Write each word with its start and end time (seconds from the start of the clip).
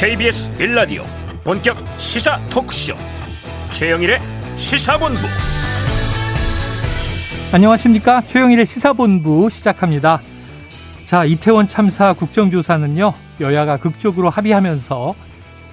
KBS 0.00 0.54
빌라디오 0.54 1.04
본격 1.44 1.76
시사 1.98 2.40
토크쇼 2.46 2.94
최영일의 3.68 4.18
시사본부 4.56 5.20
안녕하십니까 7.52 8.22
최영일의 8.22 8.64
시사본부 8.64 9.50
시작합니다. 9.50 10.22
자 11.04 11.26
이태원 11.26 11.68
참사 11.68 12.14
국정조사는요 12.14 13.12
여야가 13.42 13.76
극적으로 13.76 14.30
합의하면서 14.30 15.14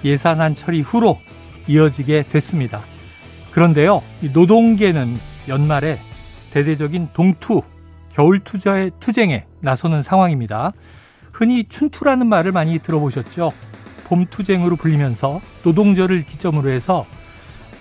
예산안 0.04 0.56
처리 0.56 0.82
후로 0.82 1.18
이어지게 1.66 2.24
됐습니다. 2.24 2.82
그런데요 3.50 4.02
노동계는 4.34 5.18
연말에 5.48 5.98
대대적인 6.50 7.14
동투 7.14 7.62
겨울 8.12 8.40
투자의 8.40 8.90
투쟁에 9.00 9.46
나서는 9.62 10.02
상황입니다. 10.02 10.74
흔히 11.32 11.64
춘투라는 11.64 12.26
말을 12.26 12.52
많이 12.52 12.78
들어보셨죠. 12.78 13.52
봄 14.08 14.26
투쟁으로 14.26 14.76
불리면서 14.76 15.40
노동절을 15.64 16.24
기점으로 16.24 16.70
해서 16.70 17.06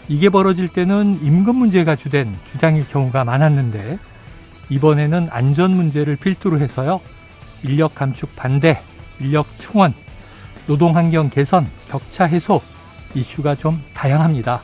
이게 0.09 0.29
벌어질 0.29 0.67
때는 0.67 1.19
임금 1.21 1.55
문제가 1.55 1.95
주된 1.95 2.35
주장일 2.45 2.87
경우가 2.87 3.23
많았는데 3.23 3.97
이번에는 4.69 5.29
안전 5.31 5.71
문제를 5.71 6.17
필두로 6.17 6.59
해서요. 6.59 6.99
인력 7.63 7.95
감축 7.95 8.35
반대, 8.35 8.81
인력 9.19 9.47
충원, 9.57 9.93
노동 10.67 10.95
환경 10.95 11.29
개선, 11.29 11.67
격차 11.89 12.25
해소 12.25 12.61
이슈가 13.15 13.55
좀 13.55 13.81
다양합니다. 13.93 14.61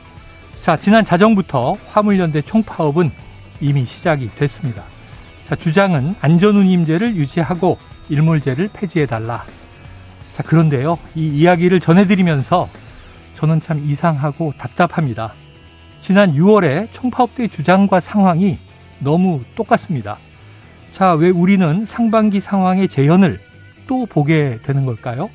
자, 0.60 0.76
지난 0.76 1.04
자정부터 1.04 1.76
화물연대 1.90 2.42
총파업은 2.42 3.10
이미 3.60 3.86
시작이 3.86 4.28
됐습니다. 4.34 4.82
자, 5.46 5.56
주장은 5.56 6.14
안전운임제를 6.20 7.16
유지하고 7.16 7.78
일몰제를 8.10 8.68
폐지해달라. 8.72 9.44
자, 10.34 10.42
그런데요. 10.42 10.98
이 11.14 11.28
이야기를 11.28 11.78
전해드리면서 11.78 12.68
저는 13.34 13.60
참 13.60 13.78
이상하고 13.86 14.52
답답합니다. 14.58 15.32
지난 16.00 16.34
6월에 16.34 16.88
총파업 16.90 17.36
때 17.36 17.46
주장과 17.46 18.00
상황이 18.00 18.58
너무 18.98 19.42
똑같습니다. 19.54 20.18
자, 20.90 21.12
왜 21.12 21.30
우리는 21.30 21.86
상반기 21.86 22.40
상황의 22.40 22.88
재현을 22.88 23.38
또 23.86 24.06
보게 24.06 24.58
되는 24.64 24.84
걸까요? 24.84 25.30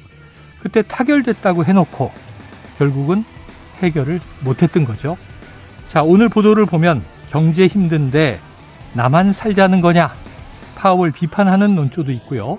그때 0.61 0.81
타결됐다고 0.81 1.63
해놓고 1.63 2.11
결국은 2.77 3.23
해결을 3.81 4.19
못했던 4.43 4.83
거죠. 4.83 5.15
자, 5.87 6.03
오늘 6.03 6.27
보도를 6.27 6.65
보면 6.65 7.01
경제 7.29 7.67
힘든데 7.67 8.37
나만 8.93 9.31
살자는 9.31 9.79
거냐? 9.79 10.11
파업을 10.75 11.11
비판하는 11.11 11.73
논조도 11.75 12.11
있고요. 12.11 12.57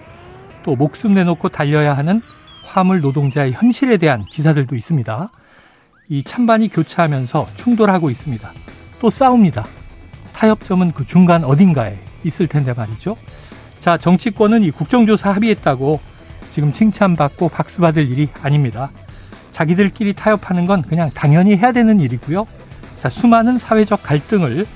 또 0.62 0.77
목숨 0.77 1.14
내놓고 1.14 1.48
달려야 1.48 1.97
하는 1.97 2.20
화물 2.64 3.00
노동자의 3.00 3.53
현실에 3.53 3.97
대한 3.97 4.25
기사들도 4.27 4.77
있습니다. 4.77 5.30
이 6.08 6.25
찬반이 6.25 6.69
교차하면서 6.69 7.48
충돌하고 7.56 8.11
있습니다. 8.11 8.52
또 9.00 9.11
싸웁니다. 9.11 9.64
타협점은 10.34 10.92
그 10.92 11.06
중간 11.06 11.44
어딘가에 11.44 11.98
있을 12.25 12.47
텐데 12.47 12.72
말이죠. 12.72 13.17
자, 13.80 13.97
정치권은 13.97 14.62
이 14.62 14.70
국정조사 14.70 15.33
합의했다고 15.33 16.00
지금 16.50 16.72
칭찬받고 16.72 17.48
박수 17.48 17.80
받을 17.80 18.08
일이 18.11 18.28
아닙니다. 18.42 18.91
자기들끼리 19.52 20.12
타협하는 20.12 20.67
건 20.67 20.83
그냥 20.83 21.11
당연히 21.14 21.56
해야 21.56 21.72
되는 21.72 22.00
일이고요. 22.00 22.47
자, 22.98 23.08
수많은 23.08 23.58
사회적 23.58 24.02
갈등을 24.02 24.67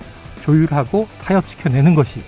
조율하고 0.40 1.08
타협시켜내는 1.22 1.94
것이 1.94 2.20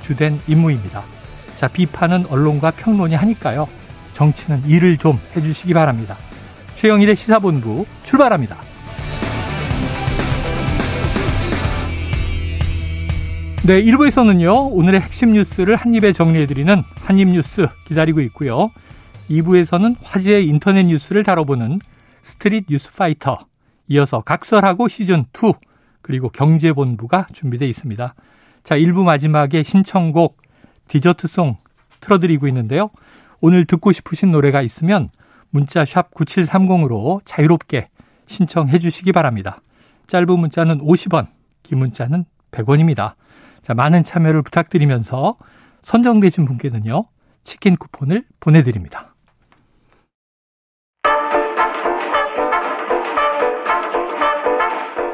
주된 0.00 0.40
임무입니다. 0.46 1.17
자, 1.58 1.66
비판은 1.66 2.26
언론과 2.26 2.70
평론이 2.70 3.16
하니까요. 3.16 3.66
정치는 4.12 4.64
일을 4.64 4.96
좀 4.96 5.18
해주시기 5.34 5.74
바랍니다. 5.74 6.16
최영일의 6.76 7.16
시사본부 7.16 7.84
출발합니다. 8.04 8.56
네, 13.66 13.82
1부에서는요, 13.82 14.68
오늘의 14.70 15.00
핵심 15.00 15.32
뉴스를 15.32 15.74
한입에 15.74 16.12
정리해드리는 16.12 16.80
한입뉴스 17.02 17.66
기다리고 17.86 18.20
있고요. 18.20 18.70
2부에서는 19.28 19.96
화제의 20.00 20.46
인터넷 20.46 20.84
뉴스를 20.84 21.24
다뤄보는 21.24 21.80
스트릿 22.22 22.66
뉴스 22.70 22.92
파이터, 22.92 23.36
이어서 23.88 24.20
각설하고 24.20 24.86
시즌2, 24.86 25.56
그리고 26.02 26.28
경제본부가 26.28 27.26
준비되어 27.32 27.66
있습니다. 27.66 28.14
자, 28.62 28.76
1부 28.76 29.02
마지막에 29.02 29.64
신청곡 29.64 30.40
디저트송 30.88 31.56
틀어드리고 32.00 32.48
있는데요. 32.48 32.90
오늘 33.40 33.64
듣고 33.64 33.92
싶으신 33.92 34.32
노래가 34.32 34.62
있으면 34.62 35.10
문자 35.50 35.84
샵 35.84 36.12
9730으로 36.12 37.20
자유롭게 37.24 37.86
신청해 38.26 38.78
주시기 38.78 39.12
바랍니다. 39.12 39.60
짧은 40.06 40.26
문자는 40.38 40.80
50원, 40.80 41.28
긴 41.62 41.78
문자는 41.78 42.24
100원입니다. 42.50 43.14
자, 43.62 43.74
많은 43.74 44.02
참여를 44.02 44.42
부탁드리면서 44.42 45.36
선정되신 45.82 46.44
분께는요, 46.44 47.04
치킨 47.44 47.76
쿠폰을 47.76 48.24
보내드립니다. 48.40 49.14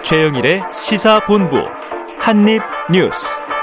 최영일의 0.04 0.62
시사본부 0.70 1.56
한입뉴스. 2.20 3.53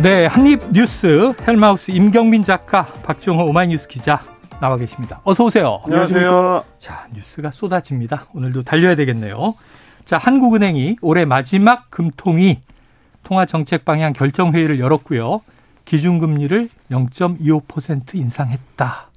네, 0.00 0.26
한입 0.26 0.70
뉴스 0.70 1.34
헬마우스 1.44 1.90
임경민 1.90 2.44
작가, 2.44 2.84
박종호 3.02 3.46
오마이뉴스 3.46 3.88
기자 3.88 4.22
나와 4.60 4.76
계십니다. 4.76 5.20
어서 5.24 5.44
오세요. 5.44 5.80
안녕하세요. 5.84 6.62
자, 6.78 7.08
뉴스가 7.12 7.50
쏟아집니다. 7.50 8.26
오늘도 8.32 8.62
달려야 8.62 8.94
되겠네요. 8.94 9.56
자, 10.04 10.16
한국은행이 10.16 10.98
올해 11.02 11.24
마지막 11.24 11.90
금통위 11.90 12.60
통화 13.24 13.44
정책 13.44 13.84
방향 13.84 14.12
결정 14.12 14.52
회의를 14.52 14.78
열었고요. 14.78 15.40
기준금리를 15.84 16.68
0.25% 16.92 18.14
인상했다. 18.14 19.08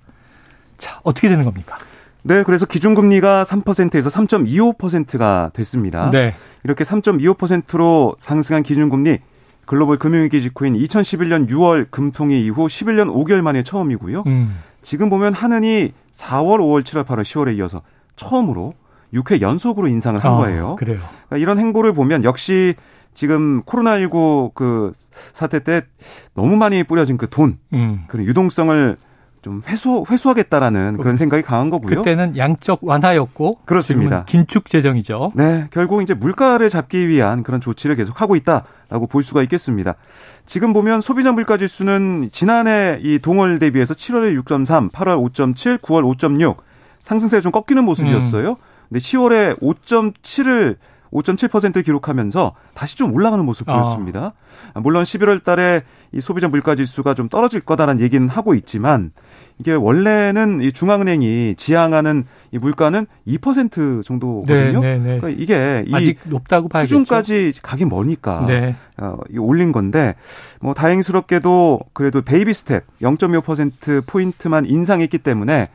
자, 0.79 0.99
어떻게 1.03 1.29
되는 1.29 1.45
겁니까? 1.45 1.77
네, 2.23 2.41
그래서 2.41 2.65
기준금리가 2.65 3.43
3%에서 3.43 4.09
3.25%가 4.09 5.51
됐습니다. 5.53 6.09
네. 6.09 6.33
이렇게 6.63 6.83
3.25%로 6.83 8.15
상승한 8.17 8.63
기준금리 8.63 9.19
글로벌 9.71 9.97
금융위기 9.97 10.41
직후인 10.41 10.73
2011년 10.73 11.47
6월 11.47 11.89
금통위 11.89 12.43
이후 12.43 12.67
11년 12.67 13.07
5개월 13.07 13.39
만에 13.39 13.63
처음이고요. 13.63 14.23
음. 14.27 14.59
지금 14.81 15.09
보면 15.09 15.33
하는이 15.33 15.93
4월, 16.11 16.57
5월, 16.59 16.83
7월, 16.83 17.05
8월, 17.05 17.21
10월에 17.21 17.55
이어서 17.55 17.81
처음으로 18.17 18.73
6회 19.13 19.39
연속으로 19.39 19.87
인상을 19.87 20.21
한 20.21 20.33
아, 20.33 20.35
거예요. 20.35 20.75
그래요. 20.75 20.99
그러니까 21.29 21.37
이런 21.37 21.57
행보를 21.57 21.93
보면 21.93 22.25
역시 22.25 22.75
지금 23.13 23.63
코로나19 23.63 24.53
그 24.55 24.91
사태 25.31 25.63
때 25.63 25.83
너무 26.33 26.57
많이 26.57 26.83
뿌려진 26.83 27.17
그 27.17 27.29
돈, 27.29 27.57
음. 27.71 28.03
그런 28.09 28.25
유동성을 28.25 28.97
좀 29.41 29.63
회수 29.67 30.05
회수하겠다라는 30.07 30.97
그런 30.97 31.15
생각이 31.15 31.41
강한 31.41 31.69
거고요. 31.69 31.97
그때는 31.97 32.37
양적 32.37 32.79
완화였고 32.83 33.59
그렇습니다. 33.65 34.23
긴축 34.25 34.69
재정이죠. 34.69 35.31
네, 35.35 35.67
결국 35.71 36.03
이제 36.03 36.13
물가를 36.13 36.69
잡기 36.69 37.07
위한 37.07 37.41
그런 37.41 37.59
조치를 37.59 37.95
계속 37.95 38.21
하고 38.21 38.35
있다라고 38.35 39.07
볼 39.07 39.23
수가 39.23 39.41
있겠습니다. 39.43 39.95
지금 40.45 40.73
보면 40.73 41.01
소비자 41.01 41.31
물가 41.31 41.57
지수는 41.57 42.29
지난해 42.31 42.99
이 43.01 43.17
동월 43.17 43.57
대비해서 43.57 43.95
7월에 43.95 44.39
6.3, 44.43 44.91
8월 44.91 45.31
5.7, 45.33 45.79
9월 45.79 46.03
5.6 46.15 46.57
상승세가 46.99 47.41
좀 47.41 47.51
꺾이는 47.51 47.83
모습이었어요. 47.83 48.49
음. 48.51 48.55
근데 48.89 48.99
10월에 48.99 49.59
5.7을 49.59 50.75
5.7% 51.11 51.83
기록하면서 51.83 52.53
다시 52.73 52.97
좀 52.97 53.13
올라가는 53.13 53.43
모습 53.43 53.69
아. 53.69 53.81
보였습니다. 53.81 54.33
아. 54.73 54.79
물론 54.79 55.03
11월 55.03 55.43
달에 55.43 55.81
이 56.11 56.21
소비자 56.21 56.47
물가 56.47 56.75
지수가 56.75 57.13
좀 57.13 57.29
떨어질 57.29 57.61
거다라는 57.61 58.01
얘기는 58.01 58.27
하고 58.27 58.53
있지만 58.55 59.11
이게 59.59 59.73
원래는 59.73 60.61
이 60.61 60.71
중앙은행이 60.71 61.55
지향하는 61.55 62.25
이 62.51 62.57
물가는 62.57 63.05
2% 63.27 64.03
정도거든요. 64.03 64.79
네, 64.79 64.97
네, 64.97 64.97
네. 64.97 65.19
그러니까 65.19 65.29
이게 65.29 65.85
아직 65.93 66.19
높다고 66.25 66.67
봐야겠죠. 66.67 66.89
수준까지 66.89 67.53
가기 67.61 67.85
머니까 67.85 68.45
네. 68.47 68.75
어, 68.97 69.17
올린 69.37 69.71
건데 69.71 70.15
뭐 70.59 70.73
다행스럽게도 70.73 71.79
그래도 71.93 72.21
베이비 72.21 72.53
스텝 72.53 72.83
0.5% 73.01 74.05
포인트만 74.05 74.65
인상했기 74.65 75.19
때문에 75.19 75.69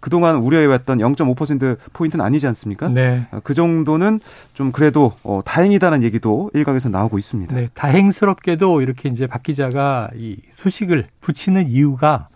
그동안 0.00 0.36
우려해왔던 0.36 0.98
0.5%포인트는 0.98 2.24
아니지 2.24 2.46
않습니까? 2.46 2.88
네. 2.88 3.26
그 3.42 3.54
정도는 3.54 4.20
좀 4.52 4.70
그래도 4.72 5.12
어, 5.22 5.40
다행이다는 5.44 6.02
얘기도 6.02 6.50
일각에서 6.54 6.88
나오고 6.88 7.18
있습니다. 7.18 7.54
네. 7.54 7.68
다행스럽게도 7.74 8.82
이렇게 8.82 9.08
이제 9.08 9.26
박 9.26 9.42
기자가 9.42 10.10
이 10.14 10.36
수식을 10.56 11.06
붙이는 11.20 11.68
이유가 11.68 12.28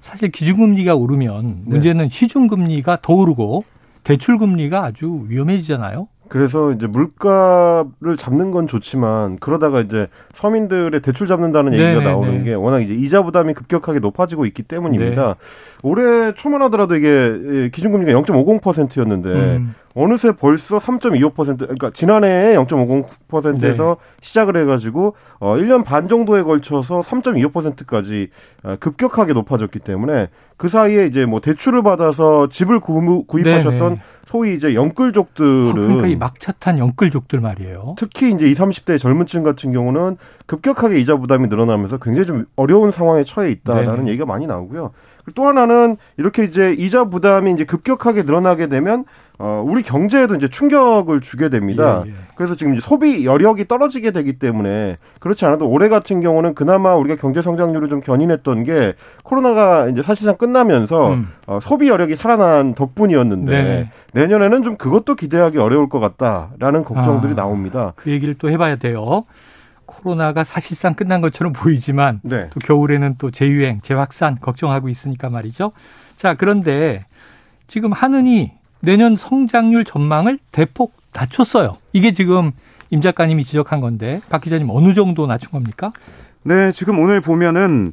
사실 0.00 0.30
기준금리가 0.30 0.94
오르면 0.94 1.46
네. 1.46 1.62
문제는 1.66 2.08
시중금리가 2.08 2.98
더 3.02 3.14
오르고 3.14 3.64
대출금리가 4.04 4.84
아주 4.84 5.24
위험해지잖아요. 5.26 6.08
그래서 6.30 6.70
이제 6.70 6.86
물가를 6.86 8.16
잡는 8.16 8.52
건 8.52 8.68
좋지만 8.68 9.38
그러다가 9.40 9.80
이제 9.80 10.06
서민들의 10.32 11.00
대출 11.00 11.26
잡는다는 11.26 11.72
얘기가 11.72 11.88
네네네. 11.88 12.04
나오는 12.04 12.44
게 12.44 12.54
워낙 12.54 12.78
이제 12.80 12.94
이자 12.94 13.22
부담이 13.24 13.52
급격하게 13.52 13.98
높아지고 13.98 14.46
있기 14.46 14.62
때문입니다. 14.62 15.26
네. 15.26 15.34
올해 15.82 16.32
초만 16.34 16.62
하더라도 16.62 16.94
이게 16.94 17.68
기준금리가 17.72 18.12
0.50%였는데 18.20 19.28
음. 19.28 19.74
어느새 19.94 20.32
벌써 20.32 20.78
3.25% 20.78 21.58
그러니까 21.58 21.90
지난해에 21.92 22.54
0.50%에서 22.54 23.96
네. 23.98 24.16
시작을 24.20 24.56
해가지고 24.56 25.14
어 25.40 25.56
1년 25.56 25.84
반 25.84 26.06
정도에 26.06 26.42
걸쳐서 26.42 27.00
3.25%까지 27.00 28.28
어, 28.62 28.76
급격하게 28.78 29.32
높아졌기 29.32 29.80
때문에 29.80 30.28
그 30.56 30.68
사이에 30.68 31.06
이제 31.06 31.26
뭐 31.26 31.40
대출을 31.40 31.82
받아서 31.82 32.48
집을 32.50 32.80
구입하셨던 32.80 33.78
네네. 33.78 34.00
소위 34.26 34.54
이제 34.54 34.74
영끌족들은 34.74 35.72
그러니까 35.72 36.06
이 36.06 36.14
막차 36.14 36.52
탄 36.52 36.78
영끌족들 36.78 37.40
말이에요. 37.40 37.94
특히 37.98 38.30
이제 38.30 38.46
20, 38.46 38.62
30대 38.62 38.98
젊은층 38.98 39.42
같은 39.42 39.72
경우는 39.72 40.18
급격하게 40.46 41.00
이자 41.00 41.16
부담이 41.16 41.48
늘어나면서 41.48 41.98
굉장히 41.98 42.26
좀 42.26 42.44
어려운 42.54 42.92
상황에 42.92 43.24
처해 43.24 43.50
있다라는 43.50 44.04
네 44.04 44.10
얘기가 44.12 44.26
많이 44.26 44.46
나오고요. 44.46 44.92
또 45.34 45.46
하나는 45.46 45.96
이렇게 46.16 46.44
이제 46.44 46.72
이자 46.72 47.04
부담이 47.04 47.52
이제 47.52 47.64
급격하게 47.64 48.22
늘어나게 48.22 48.68
되면 48.68 49.04
어, 49.42 49.64
우리 49.66 49.82
경제에도 49.82 50.34
이제 50.34 50.48
충격을 50.48 51.22
주게 51.22 51.48
됩니다. 51.48 52.02
예, 52.04 52.10
예. 52.10 52.14
그래서 52.34 52.56
지금 52.56 52.74
이제 52.74 52.86
소비 52.86 53.24
여력이 53.24 53.68
떨어지게 53.68 54.10
되기 54.10 54.34
때문에 54.34 54.98
그렇지 55.18 55.46
않아도 55.46 55.66
올해 55.66 55.88
같은 55.88 56.20
경우는 56.20 56.54
그나마 56.54 56.94
우리가 56.94 57.16
경제 57.16 57.40
성장률을 57.40 57.88
좀 57.88 58.00
견인했던 58.00 58.64
게 58.64 58.92
코로나가 59.24 59.88
이제 59.88 60.02
사실상 60.02 60.36
끝나면서 60.36 61.14
음. 61.14 61.28
어, 61.46 61.58
소비 61.60 61.88
여력이 61.88 62.16
살아난 62.16 62.74
덕분이었는데 62.74 63.52
네. 63.52 63.90
내년에는 64.12 64.62
좀 64.62 64.76
그것도 64.76 65.14
기대하기 65.14 65.56
어려울 65.56 65.88
것 65.88 66.00
같다라는 66.00 66.84
걱정들이 66.84 67.32
아, 67.32 67.36
나옵니다. 67.36 67.94
그 67.96 68.10
얘기를 68.10 68.34
또 68.34 68.50
해봐야 68.50 68.76
돼요. 68.76 69.24
코로나가 69.90 70.44
사실상 70.44 70.94
끝난 70.94 71.20
것처럼 71.20 71.52
보이지만 71.52 72.20
네. 72.22 72.48
또 72.50 72.60
겨울에는 72.60 73.16
또 73.18 73.30
재유행, 73.30 73.80
재확산 73.82 74.38
걱정하고 74.40 74.88
있으니까 74.88 75.28
말이죠. 75.28 75.72
자, 76.16 76.34
그런데 76.34 77.04
지금 77.66 77.92
하느니 77.92 78.52
내년 78.80 79.16
성장률 79.16 79.84
전망을 79.84 80.38
대폭 80.52 80.94
낮췄어요. 81.12 81.76
이게 81.92 82.12
지금 82.12 82.52
임 82.90 83.00
작가님이 83.00 83.44
지적한 83.44 83.80
건데 83.80 84.20
박 84.30 84.40
기자님 84.40 84.68
어느 84.70 84.94
정도 84.94 85.26
낮춘 85.26 85.50
겁니까? 85.50 85.92
네, 86.42 86.72
지금 86.72 86.98
오늘 86.98 87.20
보면은 87.20 87.92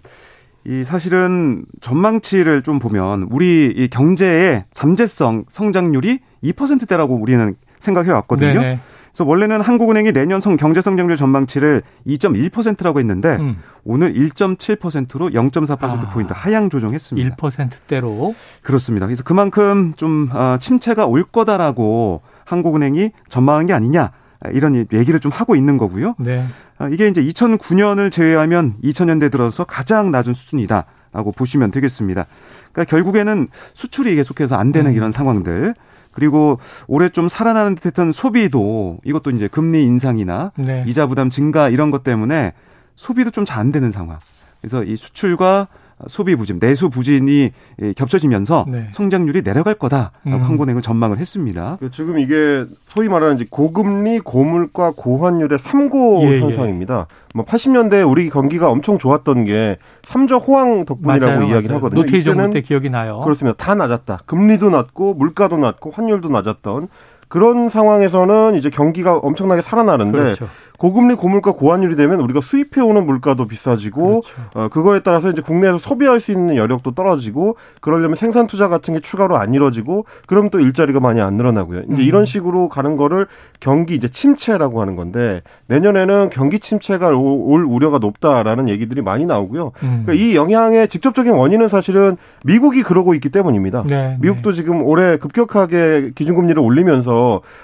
이 0.66 0.84
사실은 0.84 1.66
전망치를 1.82 2.62
좀 2.62 2.80
보면 2.80 3.28
우리 3.32 3.74
이 3.76 3.88
경제의 3.88 4.66
잠재성 4.74 5.46
성장률이 5.50 6.20
2%대라고 6.44 7.16
우리는 7.16 7.56
생각해 7.80 8.12
왔거든요. 8.12 8.60
네네. 8.60 8.80
그래서 9.18 9.28
원래는 9.28 9.62
한국은행이 9.62 10.12
내년 10.12 10.40
성 10.40 10.58
경제 10.58 10.80
성장률 10.80 11.18
전망치를 11.18 11.82
2.1%라고 12.06 13.00
했는데 13.00 13.38
음. 13.38 13.58
오늘 13.84 14.14
1.7%로 14.14 15.30
0.4% 15.32 16.12
포인트 16.12 16.34
아, 16.34 16.36
하향 16.36 16.70
조정했습니다. 16.70 17.36
1%대로 17.36 18.36
그렇습니다. 18.62 19.08
그래서 19.08 19.24
그만큼 19.24 19.94
좀 19.96 20.30
아, 20.32 20.60
침체가 20.62 21.08
올 21.08 21.24
거다라고 21.24 22.22
한국은행이 22.46 23.10
전망한 23.28 23.66
게 23.66 23.74
아니냐 23.74 24.12
이런 24.54 24.86
얘기를 24.94 25.20
좀 25.20 25.32
하고 25.32 25.56
있는 25.56 25.80
거고요. 25.80 26.14
네. 26.20 26.46
아, 26.78 26.88
이게 26.88 27.08
이제 27.08 27.24
2009년을 27.24 28.12
제외하면 28.12 28.76
2000년대 28.84 29.32
들어서 29.32 29.64
가장 29.64 30.12
낮은 30.12 30.36
수준이다 30.36 30.86
라고 31.12 31.32
보시면 31.32 31.72
되겠습니다. 31.72 32.28
그러니까 32.72 32.88
결국에는 32.88 33.48
수출이 33.74 34.16
계속해서 34.16 34.58
안 34.58 34.72
되는 34.72 34.92
음. 34.92 34.96
이런 34.96 35.12
상황들 35.12 35.74
그리고 36.18 36.58
올해 36.88 37.10
좀 37.10 37.28
살아나는 37.28 37.76
듯했던 37.76 38.12
소비도 38.12 38.98
이것도 39.06 39.30
이제 39.30 39.48
금리 39.48 39.84
인상이나 39.86 40.52
네. 40.58 40.84
이자 40.88 41.06
부담 41.06 41.30
증가 41.30 41.70
이런 41.70 41.92
것 41.92 42.04
때문에 42.04 42.54
소비도 42.96 43.30
좀 43.30 43.46
잘 43.46 43.60
안 43.60 43.72
되는 43.72 43.92
상황. 43.92 44.18
그래서 44.60 44.84
이 44.84 44.98
수출과 44.98 45.68
소비 46.08 46.36
부진, 46.36 46.60
내수 46.60 46.90
부진이 46.90 47.52
겹쳐지면서 47.96 48.66
네. 48.68 48.88
성장률이 48.92 49.42
내려갈 49.42 49.74
거다라고 49.74 50.12
음. 50.28 50.44
한국은행은 50.44 50.82
전망을 50.82 51.18
했습니다. 51.18 51.78
그 51.80 51.90
지금 51.90 52.20
이게 52.20 52.66
소위 52.86 53.10
말하는 53.10 53.44
고금리, 53.50 54.20
고물가, 54.20 54.92
고환율의 54.96 55.58
3고 55.58 56.22
예, 56.24 56.34
예, 56.34 56.40
현상입니다. 56.42 57.08
뭐 57.34 57.46
80년대 57.46 58.10
우리 58.10 58.30
경기가 58.30 58.70
엄청 58.70 58.98
좋았던 58.98 59.46
게 59.46 59.78
삼저 60.04 60.38
호황 60.38 60.86
덕분이라고 60.86 61.26
맞아요, 61.34 61.48
이야기를 61.50 61.70
맞아요. 61.70 61.78
하거든요. 61.78 62.02
노태우정 62.02 62.52
때 62.52 62.62
기억이 62.62 62.90
나요. 62.90 63.22
그렇습니다. 63.22 63.56
다 63.58 63.74
낮았다. 63.76 64.20
금리도 64.26 64.70
낮고 64.70 65.16
물가도 65.16 65.58
낮고 65.58 65.92
환율도 65.92 66.30
낮았던 66.30 66.90
그런 67.28 67.70
상황에서는 67.70 68.56
이제 68.56 68.70
경기가 68.70 69.18
엄청나게 69.18 69.62
살아나는데 69.62 70.18
그렇죠. 70.18 70.48
고금리 70.78 71.16
고물가 71.16 71.54
고환율이 71.54 71.96
되면 71.96 72.20
우리가 72.20 72.40
수입해 72.40 72.82
오는 72.82 73.06
물가도 73.06 73.48
비싸지고 73.48 74.22
그렇죠. 74.22 74.36
어 74.54 74.68
그거에 74.70 75.00
따라서 75.00 75.32
이제 75.32 75.42
국내에서 75.42 75.80
소비할 75.80 76.20
수 76.20 76.32
있는 76.32 76.56
여력도 76.56 76.92
떨어지고 76.92 77.58
그러려면 77.82 78.16
생산 78.16 78.48
투자 78.48 78.68
같은 78.68 78.94
게 78.94 79.00
추가로 79.00 79.38
안 79.38 79.54
이뤄지고 79.54 80.06
그럼 80.28 80.50
또 80.50 80.60
일자리가 80.60 81.00
많이 81.00 81.20
안 81.20 81.36
늘어나고요. 81.36 81.80
이제 81.80 81.88
음. 81.90 82.00
이런 82.00 82.26
식으로 82.26 82.70
가는 82.70 82.96
거를 82.96 83.28
경기 83.60 83.96
이제 83.96 84.08
침체라고 84.08 84.80
하는 84.80 84.96
건데 84.96 85.42
내년에는 85.66 86.30
경기 86.30 86.60
침체가 86.60 87.10
올 87.10 87.66
우려가 87.66 87.98
높다라는 87.98 88.70
얘기들이 88.70 89.02
많이 89.02 89.26
나오고요. 89.26 89.72
음. 89.84 90.04
그러니까 90.06 90.14
이 90.14 90.36
영향의 90.36 90.90
직접적인 90.90 91.34
원인은 91.34 91.68
사실은 91.68 92.18
미국이 92.46 92.84
그러고 92.84 93.16
있기 93.16 93.30
때문입니다. 93.30 93.84
네, 93.88 94.18
미국도 94.22 94.52
네. 94.52 94.56
지금 94.56 94.84
올해 94.84 95.18
급격하게 95.18 96.12
기준금리를 96.14 96.62
올리면서 96.62 97.17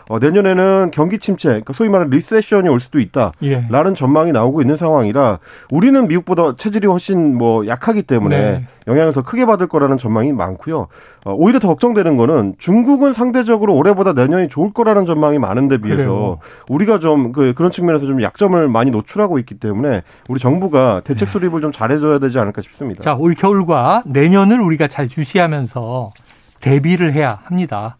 어 0.09 0.19
내년에는 0.19 0.91
경기 0.91 1.19
침체, 1.19 1.49
그러니까 1.49 1.73
소위 1.73 1.89
말하는 1.89 2.09
리세션이 2.11 2.69
올 2.69 2.79
수도 2.79 2.99
있다라는 2.99 3.33
예. 3.43 3.93
전망이 3.95 4.31
나오고 4.31 4.61
있는 4.61 4.75
상황이라 4.75 5.39
우리는 5.71 6.07
미국보다 6.07 6.55
체질이 6.57 6.87
훨씬 6.87 7.37
뭐 7.37 7.67
약하기 7.67 8.03
때문에 8.03 8.37
네. 8.37 8.67
영향을 8.87 9.13
더 9.13 9.21
크게 9.21 9.45
받을 9.45 9.67
거라는 9.67 9.97
전망이 9.97 10.33
많고요. 10.33 10.87
어, 11.25 11.33
오히려 11.33 11.59
더 11.59 11.69
걱정되는 11.69 12.17
거는 12.17 12.55
중국은 12.57 13.13
상대적으로 13.13 13.75
올해보다 13.75 14.13
내년이 14.13 14.49
좋을 14.49 14.73
거라는 14.73 15.05
전망이 15.05 15.39
많은데 15.39 15.77
비해서 15.77 16.03
그래요. 16.03 16.39
우리가 16.69 16.99
좀 16.99 17.31
그, 17.31 17.53
그런 17.53 17.71
측면에서 17.71 18.05
좀 18.05 18.21
약점을 18.21 18.67
많이 18.67 18.91
노출하고 18.91 19.39
있기 19.39 19.55
때문에 19.55 20.01
우리 20.29 20.39
정부가 20.39 21.01
대책 21.03 21.27
네. 21.27 21.31
수립을 21.31 21.61
좀 21.61 21.71
잘해줘야 21.71 22.19
되지 22.19 22.39
않을까 22.39 22.61
싶습니다. 22.61 23.01
자, 23.03 23.15
올 23.15 23.35
겨울과 23.35 24.03
내년을 24.05 24.59
우리가 24.59 24.87
잘 24.87 25.07
주시하면서 25.07 26.11
대비를 26.59 27.13
해야 27.13 27.39
합니다. 27.43 27.97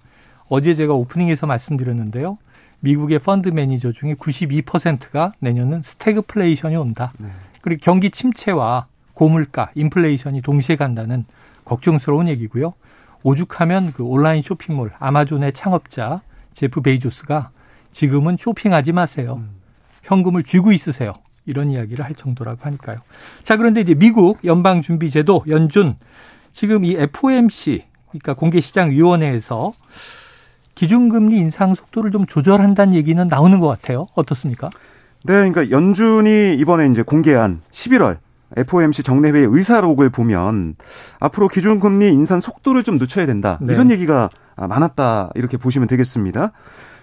어제 0.55 0.75
제가 0.75 0.93
오프닝에서 0.93 1.47
말씀드렸는데요. 1.47 2.37
미국의 2.79 3.17
펀드 3.17 3.49
매니저 3.49 3.91
중에 3.91 4.13
92%가 4.13 5.33
내년은 5.39 5.81
스태그플레이션이 5.81 6.75
온다. 6.75 7.11
네. 7.17 7.29
그리고 7.61 7.81
경기 7.83 8.11
침체와 8.11 8.85
고물가, 9.15 9.71
인플레이션이 9.73 10.43
동시에 10.43 10.75
간다는 10.75 11.25
걱정스러운 11.65 12.27
얘기고요. 12.27 12.75
오죽하면 13.23 13.93
그 13.93 14.03
온라인 14.03 14.43
쇼핑몰 14.43 14.91
아마존의 14.99 15.53
창업자 15.53 16.21
제프 16.53 16.81
베이조스가 16.81 17.49
지금은 17.91 18.37
쇼핑하지 18.37 18.91
마세요. 18.91 19.37
음. 19.39 19.55
현금을 20.03 20.43
쥐고 20.43 20.71
있으세요. 20.71 21.13
이런 21.47 21.71
이야기를 21.71 22.05
할 22.05 22.13
정도라고 22.13 22.59
하니까요. 22.61 22.99
자, 23.41 23.57
그런데 23.57 23.81
이제 23.81 23.95
미국 23.95 24.45
연방준비제도 24.45 25.45
연준 25.47 25.95
지금 26.51 26.85
이 26.85 26.93
FOMC 26.93 27.85
그러니까 28.11 28.35
공개시장위원회에서 28.35 29.73
기준금리 30.75 31.37
인상 31.37 31.73
속도를 31.73 32.11
좀 32.11 32.25
조절한다는 32.25 32.95
얘기는 32.95 33.27
나오는 33.27 33.59
것 33.59 33.67
같아요. 33.67 34.07
어떻습니까? 34.15 34.69
네, 35.23 35.49
그러니까 35.49 35.69
연준이 35.69 36.55
이번에 36.55 36.87
이제 36.87 37.01
공개한 37.01 37.61
11월 37.71 38.17
FOMC 38.55 39.03
정례회의 39.03 39.47
의사록을 39.49 40.09
보면 40.09 40.75
앞으로 41.19 41.47
기준금리 41.47 42.07
인상 42.09 42.39
속도를 42.39 42.83
좀 42.83 42.97
늦춰야 42.97 43.25
된다. 43.25 43.57
네. 43.61 43.73
이런 43.73 43.89
얘기가 43.89 44.29
많았다. 44.57 45.31
이렇게 45.35 45.57
보시면 45.57 45.87
되겠습니다. 45.87 46.51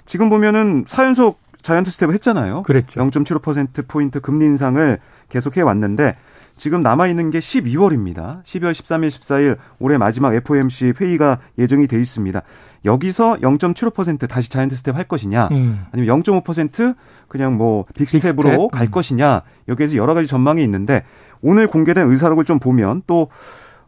지금 0.05 0.29
보면은 0.29 0.85
4연속 0.85 1.37
자이언트 1.63 1.91
스텝을 1.91 2.15
했잖아요. 2.15 2.63
그랬죠. 2.63 3.01
0.75%포인트 3.01 4.21
금리 4.21 4.45
인상을 4.47 4.99
계속해 5.29 5.63
왔는데 5.63 6.17
지금 6.61 6.83
남아있는 6.83 7.31
게 7.31 7.39
12월입니다. 7.39 8.45
12월 8.45 8.73
13일, 8.73 9.09
14일 9.09 9.57
올해 9.79 9.97
마지막 9.97 10.35
FOMC 10.35 10.93
회의가 11.01 11.39
예정이 11.57 11.87
돼 11.87 11.99
있습니다. 11.99 12.43
여기서 12.85 13.37
0.75% 13.37 14.29
다시 14.29 14.51
자이언트 14.51 14.77
스텝 14.77 14.95
할 14.95 15.05
것이냐, 15.05 15.49
음. 15.53 15.87
아니면 15.91 16.23
0.5% 16.23 16.95
그냥 17.29 17.57
뭐 17.57 17.87
빅스텝으로 17.97 18.43
빅스텝? 18.43 18.71
갈 18.73 18.89
음. 18.89 18.91
것이냐, 18.91 19.41
여기에서 19.69 19.97
여러 19.97 20.13
가지 20.13 20.29
전망이 20.29 20.63
있는데 20.63 21.03
오늘 21.41 21.67
공개된 21.67 22.11
의사록을 22.11 22.45
좀 22.45 22.59
보면 22.59 23.05
또 23.07 23.29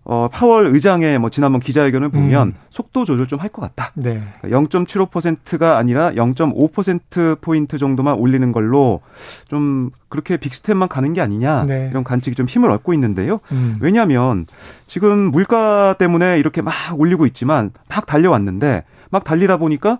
어, 0.04 0.28
파월 0.32 0.66
의장의 0.66 1.18
뭐 1.20 1.30
지난번 1.30 1.60
기자회견을 1.60 2.08
보면 2.08 2.48
음. 2.48 2.54
속도 2.70 3.04
조절 3.04 3.26
좀 3.28 3.38
할 3.40 3.50
것 3.50 3.62
같다. 3.62 3.92
네. 3.94 4.22
0.75%가 4.42 5.42
그러니까 5.58 5.78
아니라 5.78 6.10
0.5% 6.12 7.40
포인트 7.40 7.78
정도만 7.78 8.14
올리는 8.14 8.50
걸로 8.52 9.00
좀 9.48 9.90
그렇게 10.08 10.36
빅스텝만 10.36 10.88
가는 10.88 11.12
게 11.12 11.20
아니냐 11.20 11.64
네. 11.64 11.88
이런 11.90 12.04
관측이 12.04 12.34
좀 12.36 12.46
힘을 12.46 12.70
얻고 12.70 12.94
있는데요. 12.94 13.40
음. 13.52 13.78
왜냐하면 13.80 14.46
지금 14.86 15.30
물가 15.30 15.94
때문에 15.94 16.38
이렇게 16.38 16.62
막 16.62 16.72
올리고 16.96 17.26
있지만 17.26 17.70
막 17.88 18.06
달려왔는데 18.06 18.84
막 19.12 19.24
달리다 19.24 19.58
보니까 19.58 19.98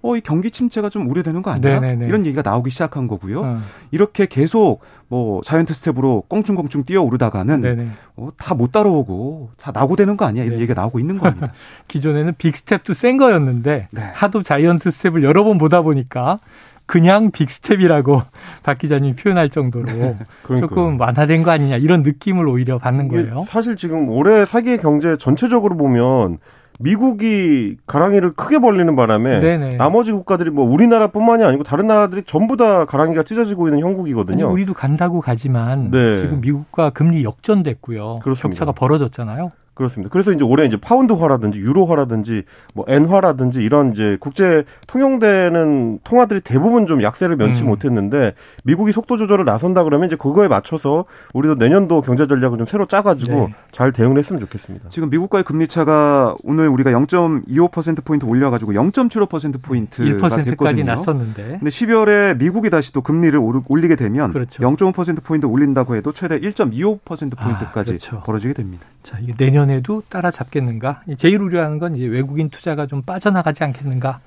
어, 0.00 0.16
이 0.16 0.22
경기 0.22 0.50
침체가 0.50 0.88
좀 0.88 1.08
우려되는 1.10 1.42
거 1.42 1.50
아니야? 1.50 1.80
네네네. 1.80 2.06
이런 2.08 2.24
얘기가 2.24 2.40
나오기 2.42 2.70
시작한 2.70 3.06
거고요. 3.06 3.42
어. 3.42 3.60
이렇게 3.90 4.24
계속 4.24 4.80
뭐 5.08 5.42
자이언트 5.42 5.74
스텝으로 5.74 6.22
껑충껑충 6.28 6.84
뛰어오르다가는 6.84 7.92
어, 8.16 8.30
다 8.38 8.52
못 8.52 8.72
따라오고 8.72 9.50
다 9.58 9.70
낙오되는 9.72 10.16
거 10.16 10.24
아니야? 10.24 10.44
이런 10.44 10.56
네. 10.56 10.62
얘기가 10.62 10.80
나오고 10.80 10.98
있는 10.98 11.18
겁니다. 11.18 11.52
기존에는 11.88 12.32
빅 12.38 12.56
스텝도 12.56 12.94
센 12.94 13.18
거였는데 13.18 13.88
네. 13.90 14.00
하도 14.14 14.42
자이언트 14.42 14.90
스텝을 14.90 15.22
여러 15.24 15.44
번 15.44 15.58
보다 15.58 15.82
보니까 15.82 16.38
그냥 16.86 17.30
빅스텝이라고 17.30 18.22
박 18.62 18.78
기자님이 18.78 19.16
표현할 19.16 19.50
정도로 19.50 19.86
네, 19.86 20.16
조금 20.60 20.98
완화된 20.98 21.42
거 21.42 21.50
아니냐 21.50 21.76
이런 21.76 22.02
느낌을 22.02 22.48
오히려 22.48 22.78
받는 22.78 23.08
거예요. 23.08 23.42
사실 23.46 23.76
지금 23.76 24.08
올해 24.08 24.44
세계 24.44 24.76
경제 24.78 25.16
전체적으로 25.16 25.76
보면 25.76 26.38
미국이 26.80 27.76
가랑이를 27.86 28.32
크게 28.32 28.58
벌리는 28.58 28.94
바람에 28.96 29.40
네네. 29.40 29.76
나머지 29.76 30.12
국가들이 30.12 30.50
뭐 30.50 30.64
우리나라뿐만이 30.64 31.44
아니고 31.44 31.62
다른 31.62 31.86
나라들이 31.86 32.22
전부 32.26 32.56
다 32.56 32.84
가랑이가 32.84 33.22
찢어지고 33.22 33.68
있는 33.68 33.80
형국이거든요. 33.80 34.46
아니, 34.46 34.52
우리도 34.52 34.74
간다고 34.74 35.20
가지만 35.20 35.90
네. 35.90 36.16
지금 36.16 36.40
미국과 36.40 36.90
금리 36.90 37.24
역전됐고요. 37.24 38.20
그렇습니다. 38.22 38.58
격차가 38.58 38.72
벌어졌잖아요. 38.72 39.52
그렇습니다. 39.74 40.10
그래서 40.10 40.32
이제 40.32 40.44
올해 40.44 40.64
이제 40.64 40.76
파운드화라든지 40.76 41.58
유로화라든지 41.58 42.44
뭐 42.74 42.84
엔화라든지 42.88 43.62
이런 43.62 43.92
이제 43.92 44.16
국제 44.20 44.64
통용되는 44.86 45.98
통화들이 46.04 46.40
대부분 46.40 46.86
좀 46.86 47.02
약세를 47.02 47.36
면치 47.36 47.62
음. 47.62 47.66
못했는데 47.66 48.34
미국이 48.62 48.92
속도 48.92 49.16
조절을 49.16 49.44
나선다 49.44 49.82
그러면 49.82 50.06
이제 50.06 50.16
그거에 50.16 50.46
맞춰서 50.46 51.04
우리도 51.32 51.56
내년도 51.56 52.00
경제 52.00 52.26
전략을 52.26 52.58
좀 52.58 52.66
새로 52.66 52.86
짜가지고 52.86 53.34
네. 53.34 53.54
잘 53.72 53.92
대응을 53.92 54.16
했으면 54.18 54.40
좋겠습니다. 54.40 54.90
지금 54.90 55.10
미국과의 55.10 55.42
금리 55.42 55.66
차가 55.66 56.34
오늘 56.44 56.68
우리가 56.68 56.92
0.25% 56.92 58.04
포인트 58.04 58.24
올려가지고 58.24 58.72
0.75% 58.72 59.60
포인트가 59.60 60.28
1%까지 60.28 60.84
났었는데. 60.84 61.42
근데 61.58 61.70
12월에 61.70 62.38
미국이 62.38 62.70
다시 62.70 62.92
또 62.92 63.02
금리를 63.02 63.38
올리게 63.66 63.96
되면 63.96 64.32
그렇죠. 64.32 64.62
0.5% 64.62 65.24
포인트 65.24 65.46
올린다고 65.46 65.96
해도 65.96 66.12
최대 66.12 66.38
1.25% 66.38 67.36
포인트까지 67.36 67.78
아, 67.78 67.84
그렇죠. 67.84 68.22
벌어지게 68.24 68.54
됩니다. 68.54 68.86
자, 69.02 69.18
이게 69.20 69.34
내년 69.36 69.63
에도 69.70 70.02
따라잡겠는가? 70.08 71.02
제일 71.16 71.40
우려하는 71.40 71.78
건 71.78 71.96
이제 71.96 72.06
외국인 72.06 72.50
투자가 72.50 72.86
좀 72.86 73.02
빠져나가지 73.02 73.64
않겠는가? 73.64 74.20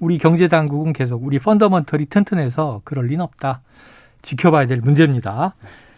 우리 0.00 0.18
경제 0.18 0.48
당국은 0.48 0.92
계속 0.92 1.24
우리 1.24 1.38
펀더먼털이 1.38 2.06
튼튼해서 2.06 2.80
그럴 2.84 3.06
리는 3.06 3.22
없다. 3.22 3.60
지켜봐야 4.22 4.66
될 4.66 4.80
문제입니다. 4.80 5.54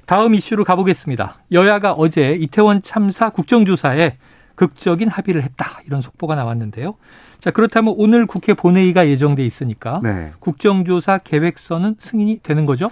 다음 0.07 0.35
이슈로 0.35 0.65
가보겠습니다. 0.65 1.37
여야가 1.53 1.93
어제 1.93 2.33
이태원 2.33 2.83
참사 2.83 3.31
국정조사에 3.31 4.17
극적인 4.57 5.09
합의를 5.09 5.43
했다. 5.43 5.81
이런 5.87 6.01
속보가 6.01 6.35
나왔는데요. 6.35 6.97
자, 7.39 7.51
그렇다면 7.51 7.95
오늘 7.97 8.27
국회 8.27 8.53
본회의가 8.53 9.09
예정돼 9.09 9.45
있으니까 9.47 10.01
네. 10.03 10.33
국정조사 10.41 11.19
계획서는 11.19 11.97
승인이 11.99 12.41
되는 12.43 12.67
거죠? 12.67 12.91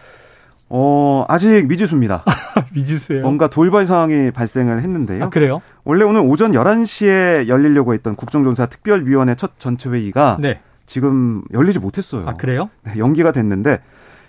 어, 0.70 1.24
아직 1.28 1.66
미지수입니다. 1.66 2.24
미지수예요. 2.74 3.22
뭔가 3.22 3.48
돌발 3.48 3.86
상황이 3.86 4.30
발생을 4.30 4.80
했는데요. 4.82 5.24
아, 5.24 5.28
그래요? 5.30 5.62
원래 5.84 6.04
오늘 6.04 6.20
오전 6.20 6.52
11시에 6.52 7.48
열리려고 7.48 7.94
했던 7.94 8.16
국정조사 8.16 8.66
특별위원회 8.66 9.34
첫 9.34 9.52
전체 9.58 9.88
회의가 9.88 10.36
네. 10.40 10.60
지금 10.86 11.42
열리지 11.52 11.78
못했어요. 11.78 12.28
아, 12.28 12.34
그래요? 12.34 12.68
네, 12.84 12.98
연기가 12.98 13.32
됐는데 13.32 13.80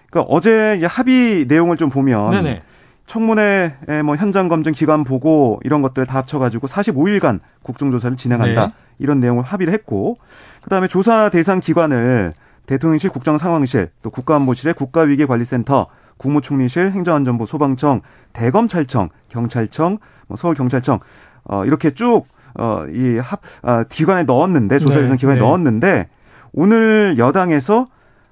그러니까 0.10 0.34
어제 0.34 0.80
합의 0.86 1.46
내용을 1.48 1.78
좀 1.78 1.90
보면 1.90 2.32
네네. 2.32 2.62
청문회 3.06 4.02
뭐 4.06 4.16
현장 4.16 4.48
검증 4.48 4.72
기관 4.72 5.04
보고 5.04 5.60
이런 5.64 5.82
것들 5.82 6.06
다 6.06 6.20
합쳐 6.20 6.38
가지고 6.38 6.68
45일간 6.68 7.40
국정조사를 7.64 8.18
진행한다 8.18 8.68
네. 8.68 8.74
이런 9.00 9.20
내용을 9.20 9.44
합의를 9.44 9.74
했고 9.74 10.18
그다음에 10.62 10.88
조사 10.88 11.30
대상 11.30 11.60
기관을 11.60 12.34
대통령실 12.68 13.10
국정상황실 13.10 13.90
또 14.04 14.12
국가안보실의 14.12 14.76
국가위기관리센터 14.76 15.88
국무총리실, 16.20 16.92
행정안전부, 16.92 17.48
소방청, 17.48 18.02
대검찰청, 18.34 19.10
경찰청, 19.30 19.98
뭐 20.28 20.38
서울경찰청 20.38 21.00
어 21.46 21.66
이렇게 21.66 21.90
쭉 21.92 22.28
어 22.56 22.88
이 22.90 23.20
합 23.20 23.42
어, 23.64 23.84
기관에 23.90 24.24
넣었는데 24.24 24.80
조사 24.80 24.96
대상 24.96 25.12
네, 25.12 25.18
기관에 25.18 25.40
네. 25.40 25.46
넣었는데 25.46 26.10
오늘 26.52 27.16
여당에서 27.18 27.88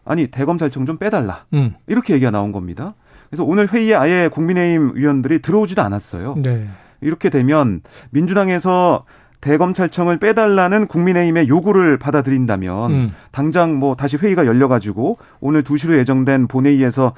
아니 0.05 0.27
대검찰청 0.27 0.85
좀 0.85 0.97
빼달라 0.97 1.45
음. 1.53 1.75
이렇게 1.87 2.13
얘기가 2.13 2.31
나온 2.31 2.51
겁니다. 2.51 2.95
그래서 3.29 3.43
오늘 3.43 3.67
회의에 3.67 3.93
아예 3.95 4.29
국민의힘 4.31 4.93
의원들이 4.95 5.41
들어오지도 5.41 5.81
않았어요. 5.81 6.35
네. 6.43 6.67
이렇게 7.01 7.29
되면 7.29 7.81
민주당에서 8.09 9.05
대검찰청을 9.41 10.17
빼달라는 10.17 10.87
국민의힘의 10.87 11.47
요구를 11.47 11.97
받아들인다면 11.99 12.91
음. 12.91 13.13
당장 13.31 13.75
뭐 13.75 13.95
다시 13.95 14.17
회의가 14.17 14.47
열려가지고 14.47 15.17
오늘 15.41 15.63
2시로 15.63 15.95
예정된 15.99 16.47
본회의에서 16.47 17.07
아, 17.07 17.11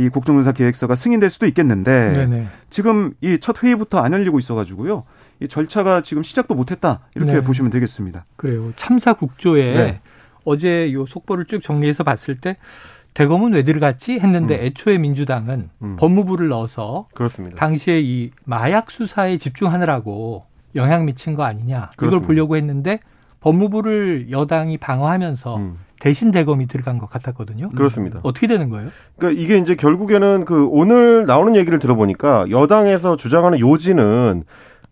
이 0.00 0.08
국정조사 0.08 0.52
계획서가 0.52 0.94
승인될 0.94 1.28
수도 1.30 1.46
있겠는데 1.46 2.12
네네. 2.12 2.46
지금 2.70 3.12
이 3.20 3.36
첫 3.40 3.62
회의부터 3.62 3.98
안 3.98 4.12
열리고 4.12 4.38
있어가지고요. 4.38 5.02
이 5.40 5.48
절차가 5.48 6.02
지금 6.02 6.22
시작도 6.22 6.54
못했다 6.54 7.00
이렇게 7.16 7.32
네. 7.32 7.40
보시면 7.42 7.70
되겠습니다. 7.70 8.24
그래요. 8.36 8.72
참사 8.76 9.12
국조에 9.14 9.74
네. 9.74 10.00
어제 10.44 10.92
요 10.92 11.04
속보를 11.06 11.46
쭉 11.46 11.60
정리해서 11.62 12.04
봤을 12.04 12.36
때 12.36 12.56
대검은 13.14 13.52
왜 13.54 13.62
들어갔지 13.62 14.20
했는데 14.20 14.58
음. 14.58 14.64
애초에 14.64 14.98
민주당은 14.98 15.68
음. 15.82 15.96
법무부를 15.98 16.48
넣어서 16.48 17.08
그렇습니다. 17.14 17.56
당시에 17.56 18.00
이 18.00 18.30
마약 18.44 18.90
수사에 18.90 19.36
집중하느라고 19.38 20.44
영향 20.76 21.04
미친 21.04 21.34
거 21.34 21.42
아니냐. 21.42 21.90
이걸 21.94 22.22
보려고 22.22 22.56
했는데 22.56 23.00
법무부를 23.40 24.28
여당이 24.30 24.78
방어하면서 24.78 25.56
음. 25.56 25.78
대신 26.02 26.32
대검이 26.32 26.66
들어간 26.66 26.98
것 26.98 27.08
같았거든요. 27.08 27.70
그렇습니다. 27.70 28.18
어떻게 28.24 28.48
되는 28.48 28.70
거예요? 28.70 28.88
그러니까 29.16 29.40
이게 29.40 29.56
이제 29.56 29.76
결국에는 29.76 30.44
그 30.44 30.66
오늘 30.68 31.26
나오는 31.26 31.54
얘기를 31.54 31.78
들어보니까 31.78 32.50
여당에서 32.50 33.14
주장하는 33.16 33.60
요지는 33.60 34.42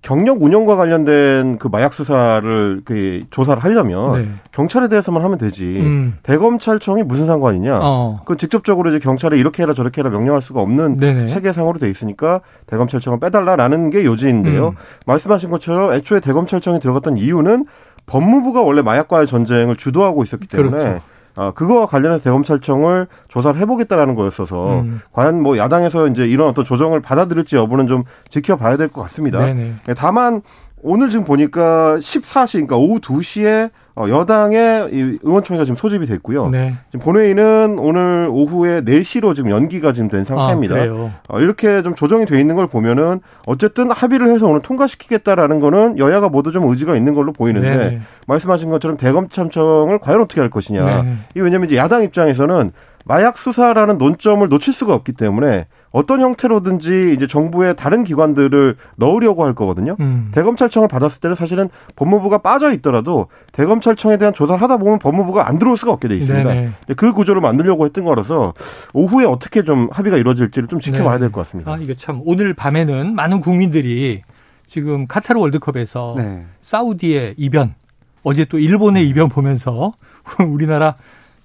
경력 0.03 0.41
운영과 0.41 0.77
관련된 0.77 1.59
그 1.59 1.67
마약 1.67 1.95
수사를 1.95 2.83
그 2.85 3.25
조사를 3.31 3.63
하려면 3.63 4.13
네. 4.13 4.29
경찰에 4.53 4.87
대해서만 4.87 5.23
하면 5.25 5.37
되지 5.37 5.65
음. 5.81 6.15
대검찰청이 6.23 7.03
무슨 7.03 7.27
상관이냐? 7.27 7.81
어. 7.83 8.21
그 8.25 8.37
직접적으로 8.37 8.91
이제 8.91 9.01
경찰에 9.01 9.37
이렇게 9.37 9.65
해라 9.65 9.75
저렇게 9.75 10.03
해라 10.03 10.11
명령할 10.11 10.41
수가 10.41 10.61
없는 10.61 10.99
네네. 10.99 11.27
체계상으로 11.27 11.81
돼 11.81 11.91
있으니까 11.91 12.41
대검찰청을 12.67 13.19
빼달라라는 13.19 13.91
게 13.91 14.05
요지인데요. 14.05 14.69
음. 14.69 14.75
말씀하신 15.07 15.51
것처럼 15.51 15.93
애초에 15.93 16.21
대검찰청이 16.21 16.79
들어갔던 16.79 17.19
이유는 17.19 17.67
법무부가 18.11 18.61
원래 18.63 18.83
마약과의 18.83 19.27
전쟁을 19.29 19.77
주도하고 19.77 20.23
있었기 20.25 20.49
때문에 20.49 20.79
그렇죠. 20.79 21.01
어, 21.37 21.53
그거와 21.55 21.87
관련해서 21.87 22.25
대검찰청을 22.25 23.07
조사를 23.29 23.59
해보겠다라는 23.61 24.17
거였어서 24.17 24.81
음. 24.81 25.01
과연 25.13 25.41
뭐 25.41 25.57
야당에서 25.57 26.09
이제 26.09 26.25
이런 26.27 26.49
어떤 26.49 26.65
조정을 26.65 27.01
받아들일지 27.01 27.55
여부는 27.57 27.87
좀 27.87 28.03
지켜봐야 28.29 28.77
될 28.77 28.89
것 28.89 29.01
같습니다. 29.03 29.39
네네. 29.39 29.75
다만 29.97 30.43
오늘 30.83 31.09
지금 31.11 31.25
보니까 31.25 31.99
14시, 31.99 32.53
그러니까 32.53 32.77
오후 32.77 32.99
2시에 33.01 33.71
어, 33.90 33.90
여당의 34.09 34.89
의원총회가 35.23 35.65
지금 35.65 35.77
소집이 35.77 36.07
됐고요. 36.07 36.49
네. 36.49 36.75
지금 36.91 37.05
본회의는 37.05 37.79
오늘 37.79 38.29
오후에 38.31 38.83
4시로 38.83 39.35
지금 39.35 39.51
연기가 39.51 39.93
지금 39.93 40.09
된 40.09 40.25
상태입니다. 40.25 40.75
아, 40.77 41.11
어, 41.29 41.41
이렇게 41.41 41.83
좀 41.83 41.95
조정이 41.95 42.27
돼 42.27 42.41
있는 42.41 42.57
걸 42.57 42.67
보면은 42.67 43.21
어쨌든 43.47 43.91
합의를 43.91 44.29
해서 44.29 44.47
오늘 44.47 44.61
통과시키겠다라는 44.61 45.61
거는 45.61 45.99
여야가 45.99 46.29
모두 46.29 46.53
좀 46.53 46.69
의지가 46.69 46.97
있는 46.97 47.15
걸로 47.15 47.33
보이는데 47.33 47.77
네. 47.77 48.01
말씀하신 48.27 48.71
것처럼 48.71 48.97
대검찰청을 48.97 49.99
과연 49.99 50.23
어떻게 50.23 50.41
할 50.41 50.51
것이냐. 50.51 51.03
네. 51.03 51.15
이 51.37 51.41
왜냐면 51.41 51.69
이제 51.69 51.77
야당 51.77 52.03
입장에서는 52.03 52.73
마약 53.05 53.39
수사라는 53.39 53.99
논점을 53.99 54.47
놓칠 54.49 54.73
수가 54.73 54.95
없기 54.95 55.13
때문에 55.13 55.67
어떤 55.93 56.21
형태로든지 56.21 57.15
이제 57.15 57.27
정부의 57.27 57.75
다른 57.77 58.05
기관들을 58.05 58.77
넣으려고 58.97 59.45
할 59.45 59.55
거거든요. 59.55 59.97
음. 60.01 60.31
대검찰청을 60.33 60.89
받았을 60.89 61.21
때는 61.21 61.35
사실은 61.35 61.69
법무부가 61.97 62.39
빠져 62.39 62.71
있더라도 62.73 63.27
대검찰청에 63.53 64.17
대한 64.17 64.33
조사를 64.33 64.63
하다 64.63 64.77
보면 64.77 65.01
법무부가 65.01 65.49
안 65.49 65.59
들어올 65.59 65.77
수가 65.77 65.93
없게 65.93 66.09
돼 66.09 66.17
있습니다. 66.17 66.49
네네. 66.49 66.73
그 66.97 67.13
구조를 67.13 67.41
만들려고 67.41 67.87
했던 67.87 68.05
거라서 68.05 68.55
오후에 68.93 69.25
어떻게 69.25 69.63
좀 69.65 69.89
합의가 69.91 70.17
이루어질지를 70.17 70.69
좀 70.69 70.81
지켜봐야 70.81 71.15
네. 71.15 71.21
될것 71.21 71.45
같습니다. 71.45 71.73
아, 71.73 71.77
이게 71.77 71.97
참 71.97 72.21
오늘 72.25 72.55
밤에는 72.55 73.15
많은 73.15 73.41
국민들이 73.41 74.23
지금 74.69 75.09
카타르 75.09 75.41
월드컵에서 75.41 76.15
네. 76.17 76.45
사우디의 76.63 77.35
이변, 77.37 77.75
어제 78.23 78.45
또 78.45 78.61
일본의 78.61 79.09
이변 79.09 79.29
보면서 79.29 79.95
우리나라 80.49 80.95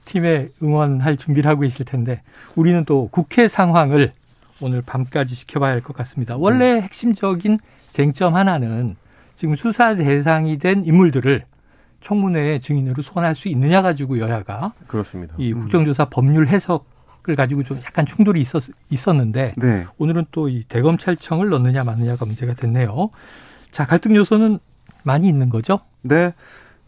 팀에 0.05 0.49
응원할 0.61 1.17
준비를 1.17 1.49
하고 1.49 1.63
있을 1.63 1.83
텐데 1.85 2.21
우리는 2.55 2.85
또 2.85 3.07
국회 3.11 3.47
상황을 3.47 4.13
오늘 4.61 4.81
밤까지 4.81 5.35
지켜봐야 5.35 5.71
할 5.73 5.81
것 5.81 5.95
같습니다. 5.97 6.35
원래 6.37 6.75
네. 6.75 6.81
핵심적인 6.81 7.59
쟁점 7.93 8.35
하나는 8.35 8.95
지금 9.35 9.55
수사 9.55 9.95
대상이 9.95 10.57
된 10.57 10.85
인물들을 10.85 11.43
청문회 12.01 12.59
증인으로 12.59 13.01
소환할 13.01 13.35
수 13.35 13.47
있느냐 13.49 13.81
가지고 13.81 14.19
여야가 14.19 14.73
그렇습니다. 14.87 15.35
이 15.37 15.53
음. 15.53 15.59
국정조사 15.59 16.05
법률 16.05 16.47
해석을 16.47 17.35
가지고 17.35 17.63
좀 17.63 17.79
약간 17.85 18.05
충돌이 18.05 18.39
있었, 18.41 18.63
있었는데 18.89 19.53
네. 19.57 19.85
오늘은 19.97 20.25
또 20.31 20.47
이 20.49 20.63
대검찰청을 20.69 21.49
넣느냐 21.49 21.83
마느냐가 21.83 22.25
문제가 22.25 22.53
됐네요. 22.53 23.09
자 23.71 23.85
갈등 23.85 24.15
요소는 24.15 24.59
많이 25.03 25.27
있는 25.27 25.49
거죠? 25.49 25.79
네. 26.01 26.33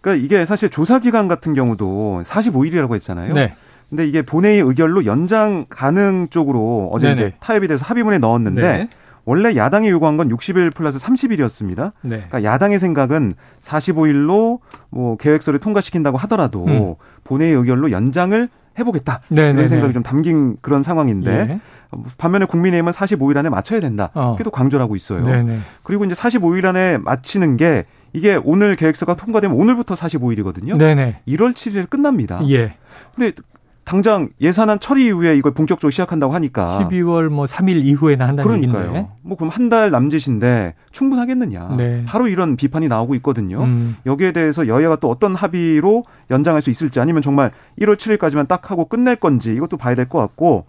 그러니까 0.01 0.23
이게 0.23 0.45
사실 0.45 0.69
조사 0.69 0.99
기간 0.99 1.27
같은 1.27 1.53
경우도 1.53 2.23
45일이라고 2.25 2.95
했잖아요. 2.95 3.33
네. 3.33 3.55
근데 3.89 4.05
이게 4.07 4.21
본회의 4.21 4.59
의결로 4.59 5.05
연장 5.05 5.65
가능 5.69 6.27
쪽으로 6.29 6.89
어제 6.91 7.07
네네. 7.07 7.27
이제 7.27 7.35
타협이 7.39 7.67
돼서 7.67 7.85
합의문에 7.85 8.17
넣었는데 8.17 8.61
네. 8.61 8.89
원래 9.23 9.55
야당이 9.55 9.89
요구한 9.89 10.17
건 10.17 10.29
60일 10.29 10.73
플러스 10.73 10.97
30일이었습니다. 10.99 11.91
네. 12.01 12.25
그러니까 12.29 12.43
야당의 12.43 12.79
생각은 12.79 13.33
45일로 13.61 14.59
뭐 14.89 15.17
계획서를 15.17 15.59
통과시킨다고 15.59 16.17
하더라도 16.19 16.65
음. 16.65 16.95
본회의 17.23 17.53
의결로 17.53 17.91
연장을 17.91 18.49
해보겠다. 18.79 19.21
네네네. 19.29 19.57
이런 19.57 19.67
생각이 19.67 19.93
좀 19.93 20.03
담긴 20.03 20.57
그런 20.61 20.83
상황인데 20.83 21.31
예. 21.31 21.59
반면에 22.17 22.45
국민의힘은 22.45 22.91
45일 22.91 23.37
안에 23.37 23.49
맞춰야 23.49 23.79
된다. 23.79 24.11
어. 24.13 24.31
이렇게도 24.31 24.51
강조를 24.51 24.83
하고 24.83 24.95
있어요. 24.95 25.25
네네. 25.25 25.59
그리고 25.83 26.05
이제 26.05 26.13
45일 26.13 26.65
안에 26.65 26.97
마치는 26.97 27.57
게 27.57 27.85
이게 28.13 28.39
오늘 28.43 28.75
계획서가 28.75 29.15
통과되면 29.15 29.57
오늘부터 29.57 29.95
45일이거든요. 29.95 30.77
네네. 30.77 31.21
1월 31.27 31.53
7일 31.53 31.89
끝납니다. 31.89 32.39
예. 32.49 32.75
근데 33.15 33.33
당장 33.87 34.27
예산안 34.41 34.81
처리 34.81 35.05
이후에 35.05 35.37
이걸 35.37 35.53
본격적으로 35.53 35.91
시작한다고 35.91 36.33
하니까 36.33 36.77
12월 36.91 37.29
뭐 37.29 37.45
3일 37.45 37.85
이후에나 37.85 38.27
한다는 38.27 38.43
그러니까요. 38.49 38.87
얘기인데. 38.89 39.09
뭐 39.21 39.37
그럼 39.37 39.49
한 39.49 39.69
달 39.69 39.91
남짓인데 39.91 40.75
충분하겠느냐. 40.91 41.75
네. 41.77 42.03
바로 42.05 42.27
이런 42.27 42.57
비판이 42.57 42.87
나오고 42.89 43.15
있거든요. 43.15 43.63
음. 43.63 43.95
여기에 44.05 44.33
대해서 44.33 44.67
여야가 44.67 44.97
또 44.97 45.09
어떤 45.09 45.35
합의로 45.35 46.03
연장할 46.31 46.61
수 46.61 46.69
있을지 46.69 46.99
아니면 46.99 47.21
정말 47.21 47.51
1월 47.81 47.95
7일까지만 47.95 48.47
딱 48.49 48.69
하고 48.71 48.83
끝낼 48.85 49.15
건지 49.15 49.53
이것도 49.53 49.77
봐야 49.77 49.95
될 49.95 50.07
것 50.09 50.19
같고 50.19 50.65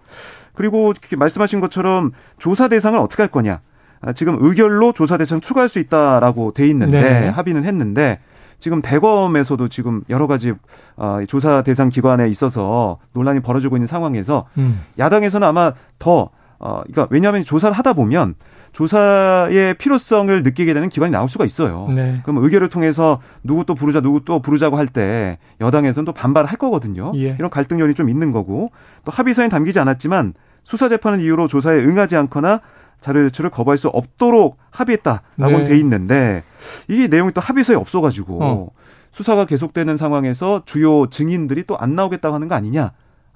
그리고 0.54 0.92
말씀하신 1.16 1.60
것처럼 1.60 2.12
조사 2.38 2.68
대상을 2.68 2.96
어떻게 3.00 3.22
할 3.22 3.30
거냐. 3.30 3.60
아, 4.00 4.12
지금 4.12 4.36
의결로 4.40 4.92
조사 4.92 5.16
대상 5.18 5.40
추가할 5.40 5.68
수 5.68 5.80
있다라고 5.80 6.52
돼 6.52 6.68
있는데 6.68 7.02
네. 7.02 7.28
합의는 7.28 7.64
했는데 7.64 8.20
지금 8.58 8.82
대검에서도 8.82 9.68
지금 9.68 10.02
여러 10.08 10.26
가지 10.26 10.52
어, 10.96 11.18
조사 11.28 11.62
대상 11.62 11.88
기관에 11.88 12.28
있어서 12.28 12.98
논란이 13.12 13.40
벌어지고 13.40 13.76
있는 13.76 13.86
상황에서 13.86 14.46
음. 14.58 14.82
야당에서는 14.98 15.46
아마 15.46 15.72
더 15.98 16.30
어, 16.58 16.82
그러니까 16.82 17.06
왜냐하면 17.10 17.44
조사를 17.44 17.76
하다 17.76 17.92
보면 17.92 18.34
조사의 18.72 19.74
필요성을 19.74 20.42
느끼게 20.42 20.74
되는 20.74 20.88
기관이 20.88 21.10
나올 21.10 21.28
수가 21.28 21.44
있어요. 21.44 21.86
네. 21.88 22.20
그럼 22.22 22.42
의결을 22.42 22.68
통해서 22.68 23.20
누구 23.42 23.64
또 23.64 23.74
부르자, 23.74 24.00
누구 24.00 24.24
또 24.24 24.40
부르자고 24.40 24.76
할 24.76 24.88
때 24.88 25.38
여당에서는 25.60 26.04
또 26.04 26.12
반발을 26.12 26.50
할 26.50 26.56
거거든요. 26.58 27.12
예. 27.16 27.36
이런 27.38 27.50
갈등 27.50 27.78
요인이 27.78 27.94
좀 27.94 28.08
있는 28.08 28.32
거고 28.32 28.70
또 29.04 29.12
합의서엔 29.12 29.50
담기지 29.50 29.78
않았지만 29.80 30.34
수사 30.64 30.88
재판은 30.88 31.20
이유로 31.20 31.46
조사에 31.46 31.78
응하지 31.78 32.16
않거나 32.16 32.60
자료 33.00 33.22
제출을 33.28 33.50
거부할 33.50 33.78
수 33.78 33.88
없도록 33.88 34.56
합의했다라고 34.70 35.58
네. 35.58 35.64
돼 35.64 35.78
있는데 35.78 36.42
이게 36.88 37.06
내용이 37.08 37.32
또 37.32 37.40
합의서에 37.40 37.76
없어가지고 37.76 38.38
어. 38.42 38.68
수사가 39.12 39.46
계속되는 39.46 39.96
상황에서 39.96 40.62
주요 40.66 41.06
증인들이 41.08 41.64
또 41.64 41.76
안 41.76 41.94
나오겠다고 41.94 42.34
하는 42.34 42.48
거 42.48 42.54
아니냐 42.54 42.92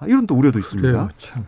이런 0.07 0.27
또 0.27 0.35
우려도 0.35 0.59
있습니다. 0.59 1.09
참. 1.19 1.47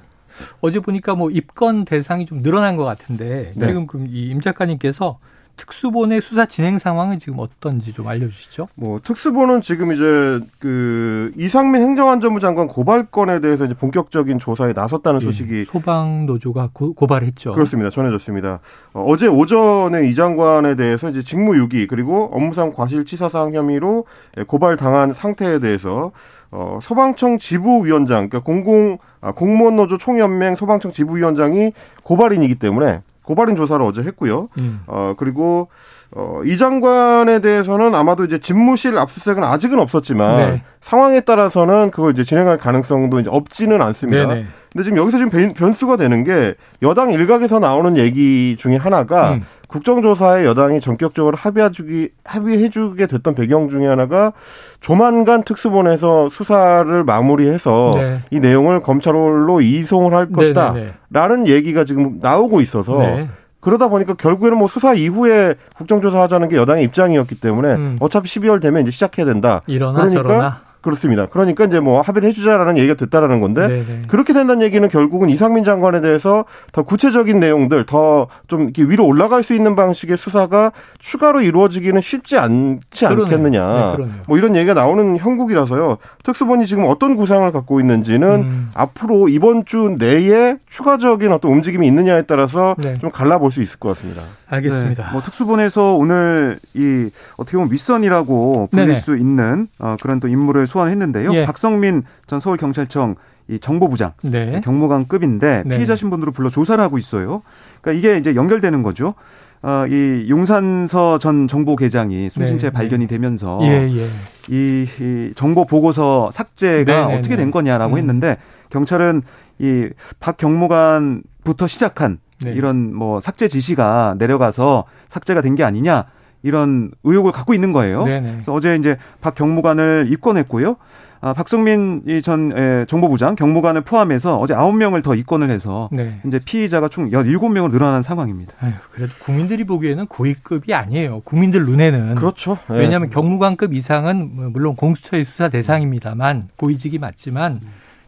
어제 0.61 0.81
보니까 0.81 1.15
뭐 1.15 1.31
입건 1.31 1.85
대상이 1.85 2.27
좀 2.27 2.43
늘어난 2.43 2.77
것 2.77 2.85
같은데 2.85 3.53
네. 3.55 3.67
지금 3.67 3.87
이 4.09 4.31
임 4.31 4.41
작가님께서 4.41 5.19
특수본의 5.57 6.21
수사 6.21 6.47
진행 6.47 6.79
상황은 6.79 7.19
지금 7.19 7.39
어떤지 7.39 7.93
좀 7.93 8.09
알려주시죠. 8.09 8.69
뭐 8.75 9.01
특수본은 9.03 9.63
지금 9.63 9.93
이제 9.93 10.41
그 10.59 11.33
이상민 11.37 11.83
행정안전부 11.83 12.41
장관 12.41 12.67
고발 12.67 13.07
건에 13.07 13.41
대해서 13.41 13.65
이제 13.65 13.75
본격적인 13.75 14.39
조사에 14.39 14.73
나섰다는 14.73 15.21
예, 15.21 15.25
소식이 15.25 15.65
소방 15.65 16.27
노조가 16.27 16.71
고, 16.73 16.95
발했죠 16.95 17.53
그렇습니다. 17.53 17.91
전해졌습니다. 17.91 18.61
어, 18.93 19.17
제 19.17 19.27
오전에 19.27 20.09
이 20.09 20.15
장관에 20.15 20.75
대해서 20.75 21.11
이제 21.11 21.23
직무유기 21.23 21.87
그리고 21.87 22.31
업무상 22.33 22.73
과실치사상 22.73 23.55
혐의로 23.55 24.07
고발 24.47 24.77
당한 24.77 25.13
상태에 25.13 25.59
대해서 25.59 26.13
어, 26.51 26.79
소방청 26.81 27.39
지부위원장, 27.39 28.29
그러니까 28.29 28.41
공공 28.41 28.99
아, 29.21 29.33
공무원 29.33 29.75
노조 29.77 29.99
총연맹 29.99 30.55
소방청 30.55 30.93
지부위원장이 30.93 31.73
고발인이기 32.05 32.57
때문에 32.57 33.01
고발인 33.25 33.57
조사를 33.57 33.85
어제 33.85 34.03
했고요. 34.03 34.49
음. 34.59 34.83
어, 34.87 35.15
그리고 35.17 35.69
어, 36.15 36.43
이 36.45 36.57
장관에 36.57 37.41
대해서는 37.41 37.95
아마도 37.95 38.25
이제 38.25 38.39
집무실 38.39 38.97
압수수색은 38.99 39.43
아직은 39.43 39.79
없었지만 39.81 40.37
네. 40.37 40.63
상황에 40.81 41.21
따라서는 41.21 41.91
그걸 41.91 42.13
이제 42.13 42.23
진행할 42.23 42.59
가능성도 42.59 43.21
이제 43.21 43.31
없지는 43.33 43.83
않습니다. 43.83 44.27
네네. 44.27 44.47
근데 44.75 44.83
지금 44.83 44.99
여기서 44.99 45.19
지금 45.19 45.53
변수가 45.55 45.97
되는 45.97 46.25
게 46.25 46.55
여당 46.83 47.13
일각에서 47.13 47.61
나오는 47.61 47.97
얘기 47.97 48.57
중에 48.59 48.77
하나가 48.77 49.35
음. 49.35 49.43
국정조사에 49.69 50.45
여당이 50.45 50.81
전격적으로 50.81 51.37
합의해주기 51.37 52.11
합의해주게 52.25 53.07
됐던 53.07 53.37
배경 53.37 53.69
중에 53.69 53.87
하나가 53.87 54.33
조만간 54.81 55.45
특수본에서 55.45 56.29
수사를 56.29 57.05
마무리해서 57.05 57.93
네. 57.95 58.21
이 58.33 58.41
내용을 58.41 58.81
검찰로 58.81 59.61
이송을 59.61 60.13
할 60.13 60.31
것이다라는 60.33 61.47
얘기가 61.47 61.85
지금 61.85 62.19
나오고 62.21 62.61
있어서. 62.61 62.99
네. 62.99 63.29
그러다 63.61 63.89
보니까 63.89 64.13
결국에는 64.13 64.59
뭐 64.59 64.69
수사 64.69 64.93
이후에 64.93 65.55
국정조사 65.77 66.21
하자는 66.23 66.51
게 66.51 66.57
여당의 66.57 66.85
입장이었기 66.85 67.37
때문에 67.37 67.75
음. 67.75 67.97
어차피 67.99 68.29
12월 68.29 68.61
되면 68.61 68.83
이제 68.83 68.91
시작해야 68.91 69.25
된다. 69.25 69.63
이러나 69.67 70.03
그러니까 70.03 70.23
저러나. 70.23 70.61
그렇습니다. 70.85 71.27
그러니까 71.27 71.65
이제 71.65 71.81
뭐 71.81 72.01
합의를 72.01 72.29
해주자라는 72.29 72.77
얘기가 72.79 72.95
됐다라는 72.95 73.41
건데 73.41 73.67
네네. 73.67 74.03
그렇게 74.09 74.33
된다는 74.33 74.63
얘기는 74.63 74.87
결국은 74.89 75.29
이상민 75.31 75.65
장관에 75.65 76.01
대해서 76.01 76.45
더 76.73 76.83
구체적인 76.83 77.41
내용들 77.41 77.87
더 77.87 78.29
좀 78.49 78.63
이렇게 78.63 78.83
위로 78.85 79.07
올라갈 79.07 79.43
수 79.43 79.55
있는 79.55 79.75
방식의 79.75 80.17
수사가 80.17 80.73
추가로 80.99 81.41
이루어지기는 81.41 82.01
쉽지 82.01 82.37
않지 82.37 83.07
그러네요. 83.07 83.25
않겠느냐. 83.25 83.97
네, 83.99 84.07
뭐 84.29 84.39
이런 84.39 84.55
얘기가 84.57 84.75
나오는 84.75 85.17
형국이라서요. 85.17 85.97
특수본이 86.23 86.67
지금 86.67 86.85
어떤 86.87 87.17
구상을 87.17 87.51
갖고 87.53 87.81
있는지는 87.81 88.29
음. 88.29 88.71
앞으로 88.75 89.29
이번 89.29 89.65
주 89.65 89.97
내에 89.99 90.57
추가적인 90.69 91.33
어떤 91.33 91.51
움직임이 91.53 91.87
있느냐에 91.87 92.23
따라서 92.23 92.75
네. 92.79 92.95
좀 93.01 93.11
갈라볼 93.11 93.51
수 93.51 93.63
있을 93.63 93.79
것 93.79 93.89
같습니다. 93.91 94.23
알겠습니다. 94.49 95.05
네. 95.07 95.13
뭐 95.13 95.23
특수본에서 95.23 95.95
오늘 95.95 96.59
이 96.75 97.11
어떻게 97.37 97.57
보면 97.57 97.73
윗선이라고 97.73 98.69
불릴 98.71 98.87
네네. 98.87 98.99
수 98.99 99.17
있는 99.17 99.69
어, 99.79 99.97
그런 100.01 100.21
또 100.21 100.29
인물을 100.29 100.67
소환했는데요. 100.79 101.33
예. 101.35 101.45
박성민 101.45 102.03
전 102.27 102.41
서울경찰청 102.41 103.15
이 103.49 103.59
정보부장 103.59 104.13
네. 104.23 104.61
경무관급인데 104.65 105.63
네. 105.67 105.77
피의자 105.77 105.95
신분으로 105.97 106.33
불러 106.33 106.49
조사를 106.51 106.83
하고 106.83 106.99
있어요. 106.99 107.43
그러니까 107.81 107.93
이게 107.99 108.19
이제 108.19 108.35
연결되는 108.35 108.83
거죠. 108.83 109.15
어, 109.63 109.87
이 109.89 110.27
용산서 110.29 111.19
전 111.19 111.47
정보계장이 111.49 112.29
숨진 112.31 112.59
채 112.59 112.67
네. 112.69 112.73
발견이 112.73 113.07
되면서 113.07 113.59
예, 113.63 113.91
예. 113.91 114.07
이, 114.49 114.87
이 115.01 115.33
정보 115.35 115.65
보고서 115.67 116.31
삭제가 116.33 117.07
네, 117.07 117.13
네, 117.13 117.19
어떻게 117.19 117.37
된 117.37 117.47
네. 117.47 117.51
거냐라고 117.51 117.95
음. 117.95 117.99
했는데 117.99 118.37
경찰은 118.71 119.23
이 119.61 119.89
박 120.21 120.37
경무관부터 120.37 121.67
시작한 121.67 122.19
네. 122.43 122.53
이런 122.53 122.95
뭐 122.95 123.21
삭제 123.21 123.47
지시가 123.49 124.17
내려가서 124.19 124.85
삭제가 125.09 125.41
된 125.41 125.55
게 125.55 125.63
아니냐 125.65 126.07
이런 126.45 126.91
의혹을 127.03 127.33
갖고 127.33 127.55
있는 127.55 127.73
거예요. 127.73 128.05
네네. 128.05 128.33
그래서 128.33 128.53
어제 128.53 128.77
이제 128.77 128.97
박 129.21 129.35
경무관을 129.35 130.07
입건했고요. 130.11 130.77
아, 131.23 131.33
박성민 131.33 132.03
전 132.23 132.53
예, 132.55 132.85
정보부장 132.87 133.35
경무관을 133.35 133.81
포함해서 133.81 134.39
어제 134.39 134.53
9명을 134.53 135.03
더 135.03 135.15
입건을 135.15 135.49
해서 135.49 135.89
네. 135.91 136.21
이제 136.27 136.39
피의자가 136.39 136.89
총 136.91 137.09
17명으로 137.09 137.71
늘어난 137.71 138.03
상황입니다. 138.03 138.53
아유, 138.61 138.73
그래도 138.93 139.15
국민들이 139.21 139.65
보기에는 139.65 140.05
고위급이 140.07 140.75
아니에요. 140.75 141.21
국민들 141.21 141.65
눈에는. 141.65 142.17
그렇죠. 142.17 142.59
네. 142.69 142.77
왜냐하면 142.77 143.09
경무관급 143.09 143.73
이상은 143.73 144.37
뭐 144.37 144.51
물론 144.51 144.77
공수처의 144.77 145.25
수사 145.25 145.49
대상입니다만 145.49 146.49
고위직이 146.57 146.99
맞지만 146.99 147.61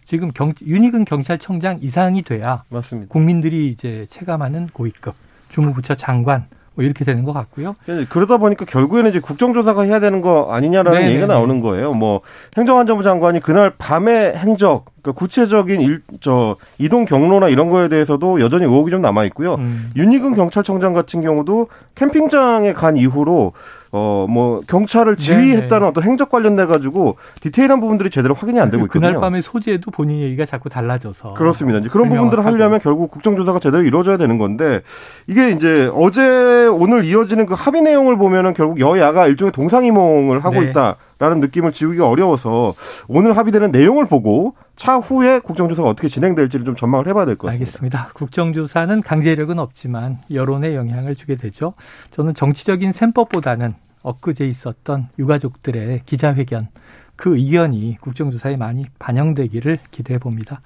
지금 0.04 0.30
경, 0.32 0.52
윤희근 0.64 1.06
경찰청장 1.06 1.78
이상이 1.80 2.20
돼야 2.20 2.64
맞습니다. 2.68 3.10
국민들이 3.10 3.68
이제 3.68 4.06
체감하는 4.10 4.68
고위급 4.74 5.14
주무부처 5.48 5.94
장관 5.94 6.44
뭐 6.76 6.84
이렇게 6.84 7.04
되는 7.04 7.24
것 7.24 7.32
같고요. 7.32 7.74
그러다 8.10 8.36
보니까 8.36 8.64
결국에는 8.66 9.10
이제 9.10 9.18
국정조사가 9.18 9.82
해야 9.82 9.98
되는 9.98 10.20
거 10.20 10.52
아니냐라는 10.52 10.92
네네네. 10.92 11.10
얘기가 11.14 11.26
나오는 11.26 11.60
거예요. 11.60 11.92
뭐 11.94 12.20
행정안전부 12.56 13.02
장관이 13.02 13.40
그날 13.40 13.72
밤에 13.76 14.34
행적 14.36 14.84
그러니까 15.06 15.12
구체적인 15.12 15.80
일, 15.80 16.02
저 16.20 16.56
이동 16.78 17.04
경로나 17.04 17.48
이런 17.48 17.70
거에 17.70 17.88
대해서도 17.88 18.40
여전히 18.40 18.64
의혹이 18.64 18.90
좀 18.90 19.00
남아 19.00 19.24
있고요. 19.26 19.54
음. 19.54 19.90
윤희근 19.94 20.34
경찰청장 20.34 20.92
같은 20.92 21.22
경우도 21.22 21.68
캠핑장에 21.94 22.72
간 22.72 22.96
이후로 22.96 23.52
어 23.92 24.26
뭐 24.28 24.60
경찰을 24.66 25.16
지휘했다는 25.16 25.68
네네. 25.68 25.86
어떤 25.86 26.02
행적 26.04 26.30
관련돼 26.30 26.66
가지고 26.66 27.16
디테일한 27.40 27.80
부분들이 27.80 28.10
제대로 28.10 28.34
확인이 28.34 28.60
안 28.60 28.70
되고 28.70 28.82
그 28.82 28.86
있거든요. 28.86 29.08
그날 29.08 29.20
밤의 29.20 29.42
소재도 29.42 29.90
본인 29.90 30.20
얘기가 30.20 30.44
자꾸 30.44 30.68
달라져서 30.68 31.34
그렇습니다. 31.34 31.78
이제 31.78 31.88
그런 31.88 32.08
부분들을 32.08 32.44
하려면 32.44 32.80
결국 32.80 33.10
국정조사가 33.10 33.60
제대로 33.60 33.84
이루어져야 33.84 34.16
되는 34.16 34.38
건데 34.38 34.82
이게 35.26 35.50
이제 35.50 35.90
어제 35.94 36.66
오늘 36.66 37.04
이어지는 37.04 37.46
그 37.46 37.54
합의 37.54 37.82
내용을 37.82 38.16
보면은 38.16 38.52
결국 38.54 38.80
여야가 38.80 39.28
일종의 39.28 39.52
동상이몽을 39.52 40.40
하고 40.44 40.60
네. 40.60 40.70
있다. 40.70 40.96
라는 41.18 41.40
느낌을 41.40 41.72
지우기가 41.72 42.08
어려워서 42.08 42.74
오늘 43.08 43.36
합의되는 43.36 43.72
내용을 43.72 44.04
보고 44.06 44.54
차후에 44.76 45.38
국정조사가 45.38 45.88
어떻게 45.88 46.08
진행될지를 46.08 46.66
좀 46.66 46.76
전망을 46.76 47.08
해봐야 47.08 47.24
될 47.24 47.36
것 47.36 47.46
같습니다. 47.48 47.62
알겠습니다. 47.64 48.08
국정조사는 48.14 49.00
강제력은 49.02 49.58
없지만 49.58 50.18
여론에 50.30 50.74
영향을 50.74 51.14
주게 51.16 51.36
되죠. 51.36 51.72
저는 52.10 52.34
정치적인 52.34 52.92
셈법보다는 52.92 53.74
엊그제 54.02 54.46
있었던 54.46 55.08
유가족들의 55.18 56.02
기자회견 56.04 56.68
그 57.16 57.36
의견이 57.38 57.96
국정조사에 58.00 58.56
많이 58.56 58.84
반영되기를 58.98 59.78
기대해 59.90 60.18
봅니다. 60.18 60.60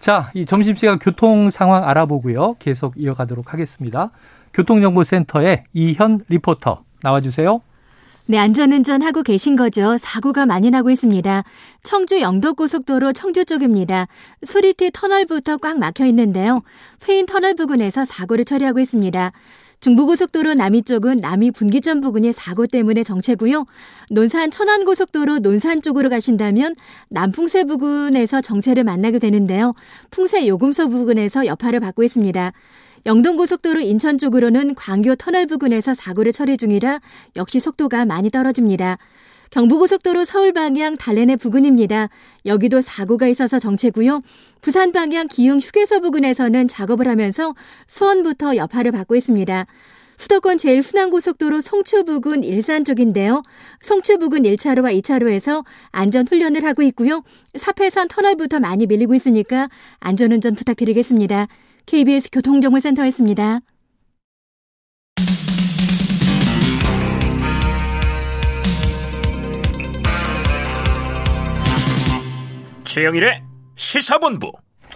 자, 0.00 0.30
이 0.32 0.46
점심시간 0.46 0.98
교통 0.98 1.50
상황 1.50 1.86
알아보고요. 1.86 2.54
계속 2.58 2.94
이어가도록 2.96 3.52
하겠습니다. 3.52 4.10
교통정보센터의 4.54 5.64
이현 5.74 6.20
리포터 6.28 6.84
나와주세요. 7.02 7.60
네, 8.30 8.38
안전운전 8.38 9.02
하고 9.02 9.24
계신 9.24 9.56
거죠? 9.56 9.96
사고가 9.96 10.46
많이 10.46 10.70
나고 10.70 10.88
있습니다. 10.90 11.42
청주 11.82 12.20
영덕고속도로 12.20 13.12
청주 13.12 13.44
쪽입니다. 13.44 14.06
수리티 14.44 14.92
터널부터 14.92 15.56
꽉 15.56 15.80
막혀 15.80 16.06
있는데요. 16.06 16.62
회인 17.00 17.26
터널 17.26 17.54
부근에서 17.54 18.04
사고를 18.04 18.44
처리하고 18.44 18.78
있습니다. 18.78 19.32
중부고속도로 19.80 20.54
남이 20.54 20.84
쪽은 20.84 21.16
남이 21.16 21.50
분기점 21.50 22.00
부근이 22.00 22.32
사고 22.32 22.68
때문에 22.68 23.02
정체고요. 23.02 23.66
논산 24.12 24.52
천안고속도로 24.52 25.40
논산 25.40 25.82
쪽으로 25.82 26.08
가신다면 26.08 26.76
남풍세 27.08 27.64
부근에서 27.64 28.42
정체를 28.42 28.84
만나게 28.84 29.18
되는데요. 29.18 29.74
풍세 30.12 30.46
요금소 30.46 30.88
부근에서 30.88 31.46
여파를 31.46 31.80
받고 31.80 32.04
있습니다. 32.04 32.52
영동고속도로 33.06 33.80
인천 33.80 34.18
쪽으로는 34.18 34.74
광교 34.74 35.14
터널 35.16 35.46
부근에서 35.46 35.94
사고를 35.94 36.32
처리 36.32 36.56
중이라 36.56 37.00
역시 37.36 37.60
속도가 37.60 38.04
많이 38.04 38.30
떨어집니다. 38.30 38.98
경부고속도로 39.50 40.24
서울 40.24 40.52
방향 40.52 40.96
달래내 40.96 41.36
부근입니다. 41.36 42.08
여기도 42.46 42.80
사고가 42.80 43.26
있어서 43.26 43.58
정체고요. 43.58 44.22
부산 44.60 44.92
방향 44.92 45.26
기흥 45.26 45.58
휴게소 45.58 46.00
부근에서는 46.02 46.68
작업을 46.68 47.08
하면서 47.08 47.54
수원부터 47.88 48.56
여파를 48.56 48.92
받고 48.92 49.16
있습니다. 49.16 49.66
수도권 50.18 50.58
제일 50.58 50.82
순환고속도로 50.82 51.62
송추 51.62 52.04
부근 52.04 52.44
일산 52.44 52.84
쪽인데요. 52.84 53.42
송추 53.80 54.18
부근 54.18 54.42
1차로와 54.42 54.96
2차로에서 55.00 55.64
안전 55.90 56.28
훈련을 56.28 56.62
하고 56.62 56.82
있고요. 56.82 57.22
사패산 57.54 58.08
터널부터 58.08 58.60
많이 58.60 58.86
밀리고 58.86 59.14
있으니까 59.14 59.70
안전운전 59.98 60.54
부탁드리겠습니다. 60.54 61.48
KBS 61.86 62.30
교통정보센터였습니다. 62.30 63.60
최영일의 72.84 73.42
시사본부. 73.76 74.50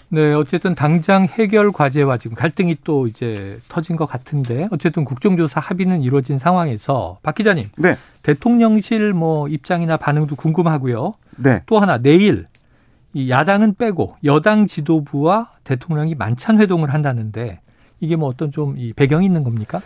네, 0.09 0.33
어쨌든 0.35 0.75
당장 0.75 1.25
해결 1.25 1.73
과제와 1.73 2.19
지금 2.19 2.37
갈등이 2.37 2.79
또 2.85 3.07
이제 3.07 3.59
터진 3.69 3.97
것 3.97 4.07
같은데 4.07 4.69
어쨌든 4.71 5.05
국정조사 5.05 5.61
합의는 5.61 6.03
이루어진 6.03 6.39
상황에서 6.39 7.19
박 7.23 7.35
기자님, 7.35 7.69
네. 7.77 7.97
대통령실 8.23 9.13
뭐 9.13 9.49
입장이나 9.49 9.97
반응도 9.97 10.37
궁금하고요. 10.37 11.15
네. 11.37 11.63
또 11.67 11.79
하나 11.79 11.99
내일 11.99 12.47
이 13.15 13.31
야당은 13.31 13.77
빼고 13.77 14.17
여당 14.25 14.67
지도부와 14.67 15.51
대통령이 15.65 16.15
만찬 16.17 16.61
회동을 16.61 16.93
한다는데 16.93 17.61
이게 18.01 18.17
뭐 18.17 18.29
어떤 18.29 18.51
좀 18.51 18.77
이 18.77 18.93
배경이 18.93 19.25
있는 19.25 19.45
겁니까? 19.45 19.79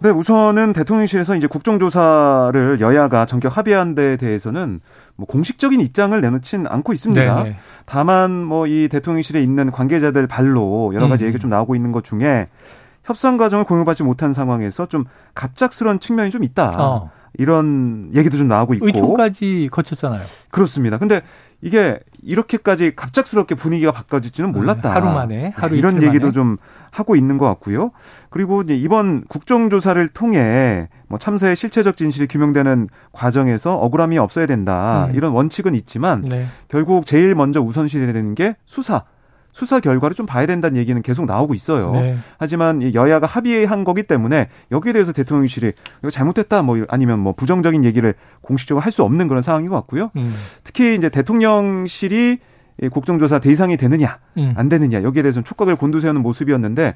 네, 0.00 0.10
우선은 0.10 0.72
대통령실에서 0.74 1.34
이제 1.34 1.48
국정조사를 1.48 2.78
여야가 2.80 3.26
전격 3.26 3.56
합의한 3.56 3.96
데 3.96 4.16
대해서는 4.16 4.80
뭐 5.16 5.26
공식적인 5.26 5.80
입장을 5.80 6.18
내놓진 6.20 6.66
않고 6.68 6.92
있습니다. 6.92 7.42
네네. 7.42 7.56
다만 7.84 8.30
뭐 8.44 8.66
이 8.68 8.88
대통령실에 8.88 9.42
있는 9.42 9.72
관계자들 9.72 10.28
발로 10.28 10.92
여러 10.94 11.08
가지 11.08 11.24
음. 11.24 11.26
얘기가 11.26 11.40
좀 11.40 11.50
나오고 11.50 11.74
있는 11.74 11.90
것 11.90 12.04
중에 12.04 12.48
협상 13.02 13.36
과정을 13.38 13.64
공유받지 13.64 14.04
못한 14.04 14.32
상황에서 14.32 14.86
좀 14.86 15.04
갑작스러운 15.34 15.98
측면이 15.98 16.30
좀 16.30 16.44
있다. 16.44 16.76
어. 16.78 17.10
이런 17.36 18.10
얘기도 18.14 18.36
좀 18.36 18.46
나오고 18.48 18.74
있고 18.74 18.86
의총까지 18.86 19.68
거쳤잖아요. 19.72 20.22
그렇습니다. 20.50 20.98
근데 20.98 21.22
이게 21.60 21.98
이렇게까지 22.22 22.94
갑작스럽게 22.94 23.54
분위기가 23.54 23.92
바꿔질지는 23.92 24.52
몰랐다. 24.52 24.94
하루 24.94 25.06
만에 25.06 25.52
하루 25.56 25.76
이런 25.76 26.02
얘기도 26.02 26.26
만에. 26.26 26.32
좀 26.32 26.56
하고 26.90 27.16
있는 27.16 27.38
것 27.38 27.46
같고요. 27.46 27.90
그리고 28.30 28.62
이번 28.66 29.24
국정조사를 29.24 30.08
통해 30.08 30.88
뭐 31.08 31.18
참사의 31.18 31.56
실체적 31.56 31.96
진실이 31.96 32.28
규명되는 32.28 32.88
과정에서 33.12 33.76
억울함이 33.76 34.18
없어야 34.18 34.46
된다. 34.46 35.06
음. 35.06 35.14
이런 35.14 35.32
원칙은 35.32 35.74
있지만 35.74 36.22
네. 36.22 36.46
결국 36.68 37.06
제일 37.06 37.34
먼저 37.34 37.60
우선시해야 37.60 38.12
되는 38.12 38.34
게 38.34 38.56
수사. 38.64 39.04
수사 39.52 39.80
결과를 39.80 40.14
좀 40.14 40.26
봐야 40.26 40.46
된다는 40.46 40.76
얘기는 40.76 41.00
계속 41.02 41.26
나오고 41.26 41.54
있어요. 41.54 41.92
네. 41.92 42.16
하지만 42.38 42.94
여야가 42.94 43.26
합의한 43.26 43.82
거기 43.84 44.02
때문에 44.04 44.48
여기에 44.70 44.92
대해서 44.92 45.12
대통령실이 45.12 45.72
이거 46.00 46.10
잘못됐다 46.10 46.62
뭐 46.62 46.84
아니면 46.88 47.18
뭐 47.18 47.32
부정적인 47.32 47.84
얘기를 47.84 48.14
공식적으로 48.40 48.82
할 48.82 48.92
수 48.92 49.02
없는 49.02 49.28
그런 49.28 49.42
상황인 49.42 49.68
것 49.68 49.76
같고요. 49.76 50.10
음. 50.16 50.34
특히 50.64 50.94
이제 50.94 51.08
대통령실이 51.08 52.38
국정조사 52.92 53.40
대상이 53.40 53.76
되느냐 53.76 54.18
음. 54.36 54.54
안 54.56 54.68
되느냐 54.68 55.02
여기에 55.02 55.22
대해서는 55.22 55.44
촉각을 55.44 55.76
곤두세우는 55.76 56.22
모습이었는데 56.22 56.94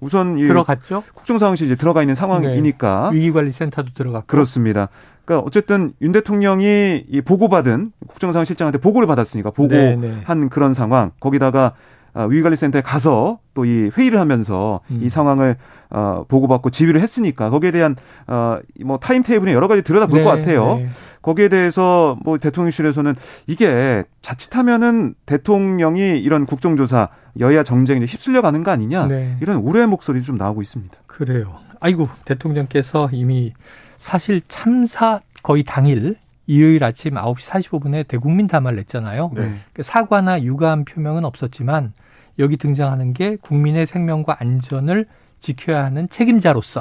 우선 0.00 0.36
들어갔죠. 0.36 1.02
국정상황실 1.14 1.66
이제 1.66 1.76
들어가 1.76 2.02
있는 2.02 2.14
상황이니까 2.14 3.10
네. 3.12 3.16
위기관리센터도 3.18 3.90
들어갔고 3.94 4.26
그렇습니다. 4.26 4.88
그러니까 5.24 5.46
어쨌든 5.46 5.92
윤 6.02 6.12
대통령이 6.12 7.04
이 7.08 7.20
보고받은 7.20 7.92
국정상황실장한테 8.06 8.78
보고를 8.78 9.06
받았으니까 9.06 9.50
보고한 9.50 10.00
네, 10.00 10.22
네. 10.26 10.48
그런 10.50 10.74
상황 10.74 11.12
거기다가 11.20 11.72
어, 12.14 12.26
위기관리센터에 12.26 12.82
가서 12.82 13.38
또 13.54 13.64
이 13.64 13.90
회의를 13.96 14.18
하면서 14.18 14.80
음. 14.90 15.00
이 15.02 15.08
상황을 15.08 15.56
어, 15.90 16.24
보고받고 16.28 16.70
지휘를 16.70 17.00
했으니까 17.00 17.50
거기에 17.50 17.70
대한 17.70 17.96
어, 18.26 18.58
뭐 18.84 18.98
타임 18.98 19.22
테이블에 19.22 19.52
여러 19.52 19.68
가지 19.68 19.82
들여다 19.82 20.06
볼것 20.06 20.34
네, 20.34 20.40
같아요. 20.40 20.76
네. 20.76 20.88
거기에 21.22 21.48
대해서 21.48 22.18
뭐 22.24 22.36
대통령실에서는 22.38 23.14
이게 23.46 24.04
자칫하면은 24.22 25.14
대통령이 25.24 26.18
이런 26.18 26.46
국정조사 26.46 27.08
여야 27.40 27.62
정쟁에 27.62 28.04
휩쓸려 28.06 28.42
가는 28.42 28.62
거 28.64 28.70
아니냐 28.70 29.06
네. 29.06 29.36
이런 29.40 29.58
우려의 29.58 29.86
목소리도 29.86 30.26
좀 30.26 30.36
나오고 30.36 30.62
있습니다. 30.62 30.94
그래요. 31.06 31.63
아이고 31.84 32.08
대통령께서 32.24 33.10
이미 33.12 33.52
사실 33.98 34.40
참사 34.48 35.20
거의 35.42 35.62
당일 35.64 36.16
일요일 36.46 36.82
아침 36.82 37.12
9시 37.12 37.68
45분에 37.68 38.08
대국민 38.08 38.46
담화를 38.46 38.78
냈잖아요. 38.78 39.32
네. 39.34 39.56
그 39.74 39.82
사과나 39.82 40.42
유감 40.42 40.86
표명은 40.86 41.26
없었지만 41.26 41.92
여기 42.38 42.56
등장하는 42.56 43.12
게 43.12 43.36
국민의 43.36 43.84
생명과 43.84 44.38
안전을 44.40 45.04
지켜야 45.40 45.84
하는 45.84 46.08
책임자로서 46.08 46.80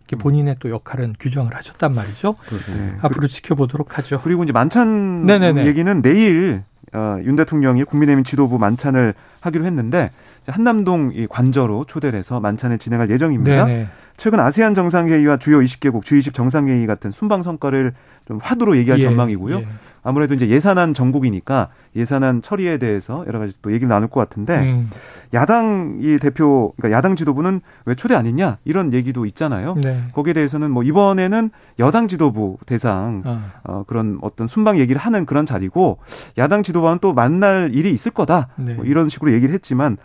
이렇게 0.00 0.16
음. 0.16 0.18
본인의 0.18 0.56
또 0.60 0.70
역할은 0.70 1.14
규정을 1.20 1.54
하셨단 1.54 1.94
말이죠. 1.94 2.34
네. 2.48 2.96
앞으로 3.02 3.28
지켜보도록 3.28 3.98
하죠. 3.98 4.18
그리고 4.24 4.44
이제 4.44 4.52
만찬 4.54 5.26
네네네. 5.26 5.66
얘기는 5.66 6.00
내일 6.00 6.62
어, 6.94 7.18
윤 7.22 7.36
대통령이 7.36 7.84
국민의힘 7.84 8.24
지도부 8.24 8.58
만찬을 8.58 9.12
하기로 9.40 9.66
했는데 9.66 10.10
한남동 10.50 11.12
이 11.14 11.26
관저로 11.26 11.84
초대를 11.84 12.18
해서 12.18 12.40
만찬을 12.40 12.78
진행할 12.78 13.10
예정입니다. 13.10 13.64
네네. 13.66 13.88
최근 14.18 14.40
아세안 14.40 14.74
정상회의와 14.74 15.36
주요 15.36 15.60
20개국 15.60 16.02
G20 16.02 16.34
정상회의 16.34 16.86
같은 16.86 17.12
순방 17.12 17.44
성과를 17.44 17.94
좀 18.26 18.38
화두로 18.42 18.76
얘기할 18.76 18.98
예, 19.00 19.04
전망이고요. 19.04 19.58
예. 19.60 19.68
아무래도 20.02 20.34
이제 20.34 20.48
예산안 20.48 20.92
정국이니까 20.92 21.68
예산안 21.94 22.42
처리에 22.42 22.78
대해서 22.78 23.24
여러 23.26 23.38
가지 23.38 23.54
또 23.62 23.70
얘기를 23.72 23.88
나눌 23.88 24.08
것 24.08 24.20
같은데 24.20 24.62
음. 24.62 24.90
야당 25.34 25.98
이 26.00 26.18
대표 26.18 26.72
그러니까 26.76 26.96
야당 26.96 27.14
지도부는 27.14 27.60
왜 27.84 27.94
초대 27.94 28.14
안 28.14 28.26
했냐 28.26 28.58
이런 28.64 28.92
얘기도 28.92 29.24
있잖아요. 29.26 29.76
네. 29.82 30.02
거기에 30.12 30.32
대해서는 30.32 30.70
뭐 30.70 30.82
이번에는 30.82 31.50
여당 31.78 32.08
지도부 32.08 32.58
대상 32.66 33.22
어. 33.24 33.50
어 33.64 33.84
그런 33.86 34.18
어떤 34.22 34.46
순방 34.46 34.78
얘기를 34.78 35.00
하는 35.00 35.26
그런 35.26 35.46
자리고 35.46 35.98
야당 36.38 36.62
지도부와는 36.62 36.98
또 37.00 37.12
만날 37.12 37.70
일이 37.72 37.92
있을 37.92 38.10
거다. 38.10 38.48
네. 38.56 38.74
뭐 38.74 38.84
이런 38.84 39.08
식으로 39.08 39.32
얘기를 39.32 39.54
했지만 39.54 39.96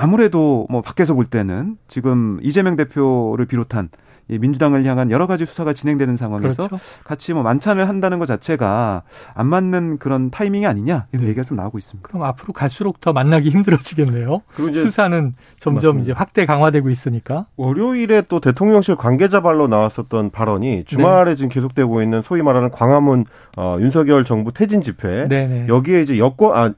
아무래도 0.00 0.66
뭐 0.70 0.80
밖에서 0.80 1.12
볼 1.12 1.26
때는 1.26 1.76
지금 1.86 2.38
이재명 2.42 2.74
대표를 2.76 3.44
비롯한 3.44 3.90
민주당을 4.28 4.84
향한 4.84 5.10
여러 5.10 5.26
가지 5.26 5.44
수사가 5.44 5.72
진행되는 5.72 6.16
상황에서 6.16 6.68
그렇죠. 6.68 6.84
같이 7.04 7.34
뭐 7.34 7.42
만찬을 7.42 7.88
한다는 7.88 8.18
것 8.18 8.26
자체가 8.26 9.02
안 9.34 9.46
맞는 9.48 9.98
그런 9.98 10.30
타이밍이 10.30 10.66
아니냐 10.66 11.06
이런 11.12 11.24
네. 11.24 11.30
얘기가 11.30 11.44
좀 11.44 11.56
나오고 11.56 11.78
있습니다. 11.78 12.08
그럼 12.08 12.22
앞으로 12.22 12.52
갈수록 12.52 13.00
더 13.00 13.12
만나기 13.12 13.50
힘들어지겠네요. 13.50 14.40
수사는 14.72 15.34
점점 15.58 15.96
맞습니다. 15.96 16.02
이제 16.02 16.12
확대 16.12 16.46
강화되고 16.46 16.88
있으니까. 16.88 17.46
월요일에 17.56 18.22
또 18.28 18.40
대통령실 18.40 18.96
관계자 18.96 19.40
발로 19.40 19.66
나왔었던 19.66 20.30
발언이 20.30 20.84
주말에 20.84 21.32
네. 21.32 21.36
지금 21.36 21.48
계속되고 21.50 22.00
있는 22.00 22.22
소위 22.22 22.42
말하는 22.42 22.70
광화문 22.70 23.24
어, 23.56 23.76
윤석열 23.80 24.24
정부 24.24 24.52
퇴진 24.52 24.80
집회 24.80 25.26
네네. 25.28 25.46
네. 25.46 25.68
여기에 25.68 26.02
이제 26.02 26.18
여권 26.18 26.56
아저 26.56 26.74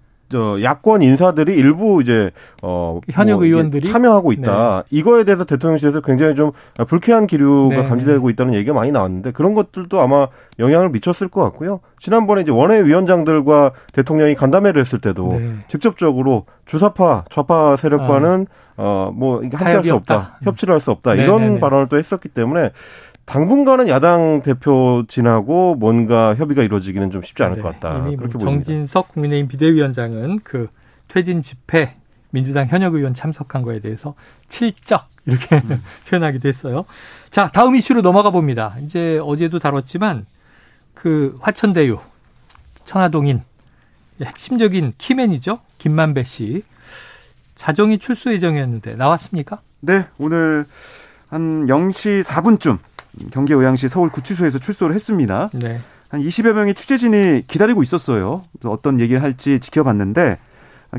야권 0.62 1.02
인사들이 1.02 1.54
일부 1.54 2.00
이제 2.02 2.30
어 2.62 3.00
현역 3.10 3.36
뭐 3.36 3.44
의원들이 3.44 3.88
참여하고 3.88 4.32
있다. 4.32 4.84
네. 4.88 4.98
이거에 4.98 5.24
대해서 5.24 5.44
대통령실에서 5.44 6.00
굉장히 6.00 6.34
좀 6.34 6.52
불쾌한 6.86 7.26
기류가 7.26 7.76
네. 7.76 7.82
감지되고 7.84 8.30
있다는 8.30 8.54
얘기가 8.54 8.74
많이 8.74 8.92
나왔는데 8.92 9.32
그런 9.32 9.54
것들도 9.54 10.00
아마 10.00 10.28
영향을 10.58 10.90
미쳤을 10.90 11.28
것 11.28 11.42
같고요. 11.42 11.80
지난번에 12.00 12.42
이제 12.42 12.50
원외 12.50 12.84
위원장들과 12.84 13.72
대통령이 13.92 14.34
간담회를 14.34 14.80
했을 14.80 15.00
때도 15.00 15.38
네. 15.38 15.54
직접적으로 15.68 16.46
주사파 16.66 17.24
좌파 17.30 17.76
세력과는 17.76 18.46
아. 18.50 18.62
어뭐 18.74 19.42
함께할 19.52 19.84
수 19.84 19.94
없다, 19.94 20.38
협치를 20.42 20.72
할 20.72 20.80
수 20.80 20.90
없다 20.90 21.14
이런 21.14 21.60
발언을 21.60 21.88
또 21.88 21.98
했었기 21.98 22.30
때문에 22.30 22.70
당분간은 23.24 23.88
야당 23.88 24.42
대표진하고 24.42 25.76
뭔가 25.76 26.34
협의가 26.34 26.62
이루어지기는 26.62 27.10
좀 27.10 27.22
쉽지 27.22 27.42
않을 27.42 27.56
네, 27.56 27.62
것 27.62 27.72
같다. 27.74 28.06
이미 28.06 28.16
그렇게 28.16 28.34
뭐 28.34 28.44
정진석 28.44 29.08
국민의힘 29.08 29.48
비대위원장은 29.48 30.40
그 30.42 30.68
퇴진 31.08 31.42
집회 31.42 31.94
민주당 32.30 32.66
현역 32.66 32.94
의원 32.94 33.14
참석한 33.14 33.62
거에 33.62 33.80
대해서 33.80 34.14
칠적 34.48 35.08
이렇게 35.26 35.56
음. 35.56 35.82
표현하기도 36.08 36.48
했어요. 36.48 36.84
자, 37.30 37.48
다음 37.52 37.76
이슈로 37.76 38.02
넘어가 38.02 38.30
봅니다. 38.30 38.74
이제 38.84 39.20
어제도 39.22 39.58
다뤘지만 39.58 40.26
그 40.94 41.36
화천대유 41.40 41.98
천화동인 42.84 43.42
핵심적인 44.20 44.92
키맨이죠. 44.98 45.60
김만배 45.78 46.24
씨. 46.24 46.62
자정이 47.54 47.98
출소 47.98 48.32
예정이었는데 48.32 48.96
나왔습니까? 48.96 49.60
네, 49.80 50.06
오늘 50.18 50.64
한 51.28 51.66
0시 51.66 52.22
4분쯤 52.24 52.78
경기의왕시 53.30 53.88
서울 53.88 54.10
구치소에서 54.10 54.58
출소를 54.58 54.94
했습니다. 54.94 55.50
네. 55.54 55.80
한 56.08 56.20
20여 56.20 56.52
명의 56.52 56.74
취재진이 56.74 57.44
기다리고 57.46 57.82
있었어요. 57.82 58.44
어떤 58.64 59.00
얘기를 59.00 59.22
할지 59.22 59.60
지켜봤는데 59.60 60.38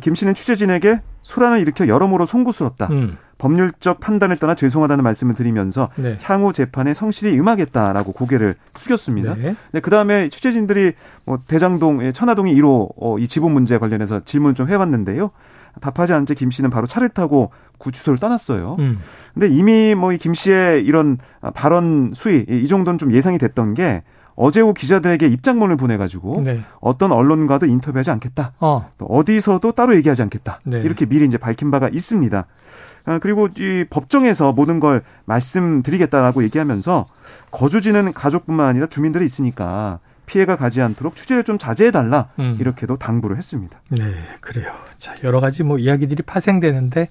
김 0.01 0.15
씨는 0.15 0.33
취재진에게 0.33 1.01
소란을 1.21 1.59
일으켜 1.59 1.87
여러모로 1.87 2.25
송구스럽다. 2.25 2.87
음. 2.87 3.17
법률적 3.37 3.99
판단을 3.99 4.37
떠나 4.37 4.55
죄송하다는 4.55 5.03
말씀을 5.03 5.35
드리면서 5.35 5.89
네. 5.97 6.17
향후 6.23 6.53
재판에 6.53 6.93
성실히 6.93 7.33
임하겠다라고 7.33 8.13
고개를 8.13 8.55
숙였습니다. 8.75 9.35
네. 9.35 9.55
네, 9.71 9.79
그 9.81 9.89
다음에 9.89 10.29
취재진들이 10.29 10.93
뭐 11.25 11.39
대장동, 11.47 12.13
천화동이 12.13 12.53
1호 12.55 12.93
어, 12.95 13.19
이 13.19 13.27
지분 13.27 13.51
문제 13.51 13.77
관련해서 13.77 14.21
질문 14.23 14.55
좀 14.55 14.69
해봤는데요. 14.69 15.31
답하지 15.81 16.13
않은 16.13 16.25
채 16.25 16.33
김 16.33 16.51
씨는 16.51 16.69
바로 16.69 16.85
차를 16.85 17.09
타고 17.09 17.51
구치소를 17.77 18.19
떠났어요. 18.19 18.77
음. 18.79 18.99
근데 19.33 19.47
이미 19.49 19.95
뭐 19.95 20.13
이 20.13 20.17
김 20.17 20.33
씨의 20.33 20.85
이런 20.85 21.17
발언 21.53 22.11
수위 22.13 22.45
이 22.47 22.67
정도는 22.67 22.97
좀 22.97 23.11
예상이 23.11 23.37
됐던 23.37 23.73
게 23.73 24.03
어제 24.35 24.61
오 24.61 24.73
기자들에게 24.73 25.27
입장문을 25.27 25.77
보내가지고 25.77 26.41
네. 26.43 26.63
어떤 26.79 27.11
언론과도 27.11 27.67
인터뷰하지 27.67 28.09
않겠다. 28.11 28.53
어. 28.59 28.89
또 28.97 29.05
어디서도 29.05 29.73
따로 29.73 29.95
얘기하지 29.95 30.23
않겠다. 30.23 30.59
네. 30.63 30.81
이렇게 30.81 31.05
미리 31.05 31.25
이제 31.25 31.37
밝힌 31.37 31.69
바가 31.69 31.89
있습니다. 31.89 32.45
아, 33.05 33.19
그리고 33.19 33.47
이 33.57 33.85
법정에서 33.89 34.53
모든 34.53 34.79
걸 34.79 35.03
말씀드리겠다라고 35.25 36.43
얘기하면서 36.43 37.05
거주지는 37.51 38.13
가족뿐만 38.13 38.65
아니라 38.65 38.87
주민들이 38.87 39.25
있으니까 39.25 39.99
피해가 40.25 40.55
가지 40.55 40.81
않도록 40.81 41.15
취재를 41.15 41.43
좀 41.43 41.57
자제해달라 41.57 42.29
음. 42.39 42.57
이렇게도 42.59 42.97
당부를 42.97 43.37
했습니다. 43.37 43.81
네, 43.89 44.13
그래요. 44.41 44.73
자 44.97 45.13
여러 45.23 45.39
가지 45.39 45.63
뭐 45.63 45.77
이야기들이 45.77 46.23
파생되는데 46.23 47.07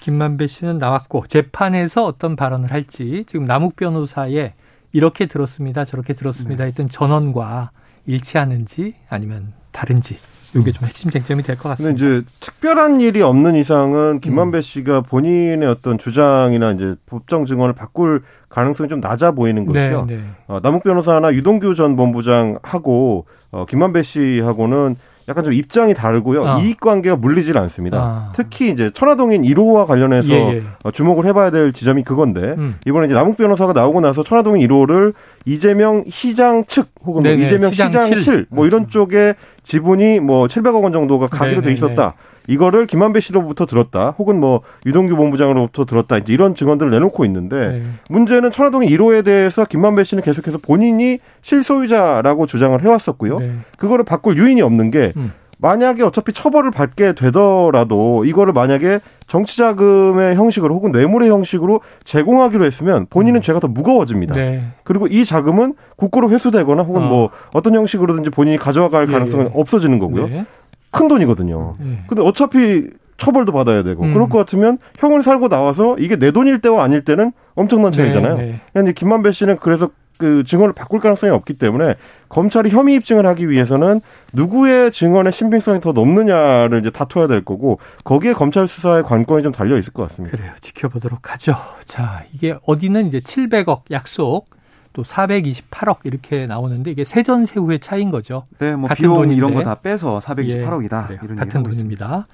김만배 0.00 0.46
씨는 0.46 0.78
나왔고 0.78 1.26
재판에서 1.26 2.04
어떤 2.04 2.36
발언을 2.36 2.70
할지 2.72 3.24
지금 3.26 3.44
남욱 3.44 3.76
변호사의 3.76 4.54
이렇게 4.92 5.26
들었습니다, 5.26 5.84
저렇게 5.84 6.14
들었습니다 6.14 6.64
네. 6.64 6.68
했던 6.68 6.88
전원과 6.88 7.70
일치하는지 8.06 8.94
아니면 9.08 9.52
다른지 9.72 10.18
이게 10.60 10.72
좀 10.72 10.86
핵심 10.86 11.10
쟁점이 11.10 11.42
될 11.42 11.56
것 11.56 11.68
같습니다. 11.70 11.98
근데 11.98 12.18
이제 12.18 12.28
특별한 12.40 13.00
일이 13.00 13.22
없는 13.22 13.54
이상은 13.56 14.20
김만배 14.20 14.58
음. 14.58 14.62
씨가 14.62 15.00
본인의 15.02 15.68
어떤 15.68 15.98
주장이나 15.98 16.72
이제 16.72 16.94
법정 17.06 17.46
증언을 17.46 17.74
바꿀 17.74 18.22
가능성이 18.48 18.88
좀 18.88 19.00
낮아 19.00 19.32
보이는 19.32 19.66
네, 19.66 19.90
것이요. 19.90 20.04
네, 20.06 20.16
네. 20.16 20.22
어, 20.46 20.60
남욱 20.62 20.82
변호사나 20.84 21.32
유동규 21.34 21.74
전 21.74 21.96
본부장하고 21.96 23.26
어, 23.52 23.64
김만배 23.68 24.02
씨하고는 24.02 24.96
약간 25.28 25.42
좀 25.42 25.52
입장이 25.52 25.92
다르고요. 25.92 26.46
아. 26.46 26.58
이익 26.60 26.78
관계가 26.78 27.16
물리질 27.16 27.58
않습니다. 27.58 27.98
아. 27.98 28.32
특히 28.36 28.70
이제 28.70 28.92
천화동인 28.94 29.42
1호와 29.42 29.84
관련해서 29.84 30.32
예, 30.32 30.36
예. 30.58 30.62
어, 30.84 30.92
주목을 30.92 31.26
해봐야 31.26 31.50
될 31.50 31.72
지점이 31.72 32.04
그건데 32.04 32.54
음. 32.56 32.76
이번에 32.86 33.06
이제 33.06 33.14
남욱 33.14 33.36
변호사가 33.36 33.72
나오고 33.72 34.00
나서 34.00 34.22
천화동인 34.22 34.66
1호를 34.68 35.14
이재명 35.44 36.04
시장 36.08 36.64
측 36.66 36.90
혹은 37.06 37.22
뭐 37.22 37.32
이재명 37.32 37.70
시장실, 37.70 38.18
시장 38.18 38.46
뭐 38.50 38.66
이런 38.66 38.88
쪽에 38.88 39.34
지분이 39.62 40.20
뭐 40.20 40.46
700억 40.46 40.82
원 40.82 40.92
정도가 40.92 41.28
가기로 41.28 41.60
네네 41.60 41.68
돼 41.68 41.72
있었다. 41.72 42.14
이거를 42.48 42.86
김한배 42.86 43.20
씨로부터 43.20 43.66
들었다. 43.66 44.10
혹은 44.18 44.38
뭐 44.38 44.60
유동규 44.84 45.16
본부장으로부터 45.16 45.84
들었다. 45.84 46.18
이제 46.18 46.32
이런 46.32 46.54
증언들을 46.54 46.90
내놓고 46.90 47.24
있는데 47.24 47.68
네. 47.68 47.82
문제는 48.08 48.50
천화동의 48.50 48.88
1호에 48.90 49.24
대해서 49.24 49.64
김만배 49.64 50.04
씨는 50.04 50.22
계속해서 50.22 50.58
본인이 50.58 51.18
실소유자라고 51.42 52.46
주장을 52.46 52.80
해왔었고요. 52.80 53.38
네. 53.38 53.52
그거를 53.78 54.04
바꿀 54.04 54.38
유인이 54.38 54.62
없는 54.62 54.90
게 54.90 55.12
음. 55.16 55.32
만약에 55.58 56.02
어차피 56.02 56.32
처벌을 56.32 56.70
받게 56.70 57.14
되더라도 57.14 58.24
이거를 58.24 58.52
만약에 58.52 59.00
정치자금의 59.26 60.36
형식으로 60.36 60.74
혹은 60.74 60.92
뇌물의 60.92 61.30
형식으로 61.30 61.80
제공하기로 62.04 62.64
했으면 62.64 63.06
본인은 63.08 63.40
음. 63.40 63.42
죄가 63.42 63.60
더 63.60 63.68
무거워집니다. 63.68 64.34
네. 64.34 64.64
그리고 64.84 65.06
이 65.06 65.24
자금은 65.24 65.74
국고로 65.96 66.30
회수되거나 66.30 66.82
혹은 66.82 67.04
어. 67.04 67.08
뭐 67.08 67.30
어떤 67.54 67.74
형식으로든지 67.74 68.30
본인이 68.30 68.58
가져갈 68.58 69.08
예, 69.08 69.12
가능성은 69.12 69.46
예. 69.46 69.50
없어지는 69.54 69.98
거고요. 69.98 70.28
네. 70.28 70.46
큰 70.90 71.08
돈이거든요. 71.08 71.76
네. 71.80 72.04
근데 72.06 72.22
어차피 72.22 72.88
처벌도 73.16 73.52
받아야 73.52 73.82
되고 73.82 74.02
음. 74.02 74.12
그럴 74.12 74.28
것 74.28 74.36
같으면 74.38 74.78
형을 74.98 75.22
살고 75.22 75.48
나와서 75.48 75.96
이게 75.98 76.16
내 76.16 76.30
돈일 76.30 76.60
때와 76.60 76.84
아닐 76.84 77.02
때는 77.02 77.32
엄청난 77.54 77.92
차이잖아요. 77.92 78.36
네, 78.36 78.60
네. 78.74 78.92
김만배 78.92 79.32
씨는 79.32 79.56
그래서 79.60 79.88
그 80.18 80.44
증언을 80.44 80.72
바꿀 80.72 81.00
가능성이 81.00 81.32
없기 81.32 81.54
때문에 81.54 81.94
검찰이 82.28 82.70
혐의 82.70 82.94
입증을 82.96 83.26
하기 83.26 83.48
위해서는 83.50 84.00
누구의 84.32 84.92
증언의 84.92 85.32
신빙성이 85.32 85.80
더 85.80 85.92
높느냐를 85.92 86.80
이제 86.80 86.90
다퉈야 86.90 87.26
될 87.26 87.44
거고 87.44 87.78
거기에 88.04 88.32
검찰 88.32 88.66
수사의 88.66 89.02
관건이 89.04 89.42
좀 89.42 89.52
달려 89.52 89.76
있을 89.78 89.92
것 89.92 90.02
같습니다. 90.08 90.36
그래요. 90.36 90.52
지켜보도록 90.60 91.32
하죠. 91.32 91.54
자, 91.84 92.24
이게 92.32 92.56
어디는 92.64 93.06
이제 93.08 93.20
700억 93.20 93.82
약속 93.90 94.46
또 94.92 95.02
428억 95.02 95.98
이렇게 96.04 96.46
나오는데 96.46 96.90
이게 96.90 97.04
세전 97.04 97.44
세 97.44 97.60
후의 97.60 97.80
차이인 97.80 98.10
거죠. 98.10 98.46
네, 98.58 98.74
뭐 98.74 98.88
같은 98.88 99.02
비용 99.02 99.16
돈인데. 99.16 99.36
이런 99.36 99.54
거 99.54 99.62
다 99.62 99.74
빼서 99.76 100.20
428억이다. 100.20 101.10
예, 101.12 101.18
이런 101.22 101.36
같은 101.36 101.62
돈입니다. 101.62 102.26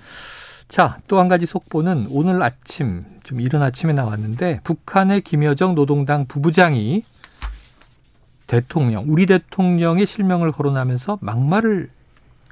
자, 0.68 0.99
또 1.09 1.18
한 1.18 1.29
가지 1.29 1.45
속보는 1.45 2.07
오늘 2.11 2.42
아침 2.42 3.05
좀 3.25 3.40
이른 3.40 3.62
아침에 3.62 3.92
나왔는데 3.92 4.61
북한의 4.64 5.21
김여정 5.23 5.75
노동당 5.75 6.25
부부장이 6.27 7.03
대통령, 8.53 9.05
우리 9.09 9.25
대통령의 9.25 10.05
실명을 10.05 10.53
거론하면서 10.53 11.19
막말을 11.23 11.88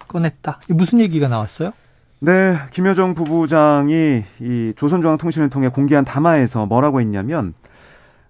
꺼냈다. 0.08 0.60
무슨 0.68 0.98
얘기가 0.98 1.28
나왔어요? 1.28 1.72
네, 2.20 2.56
김여정 2.70 3.14
부부장이 3.14 4.24
이 4.40 4.72
조선중앙통신을 4.76 5.50
통해 5.50 5.68
공개한 5.68 6.06
담화에서 6.06 6.64
뭐라고 6.64 7.02
했냐면 7.02 7.52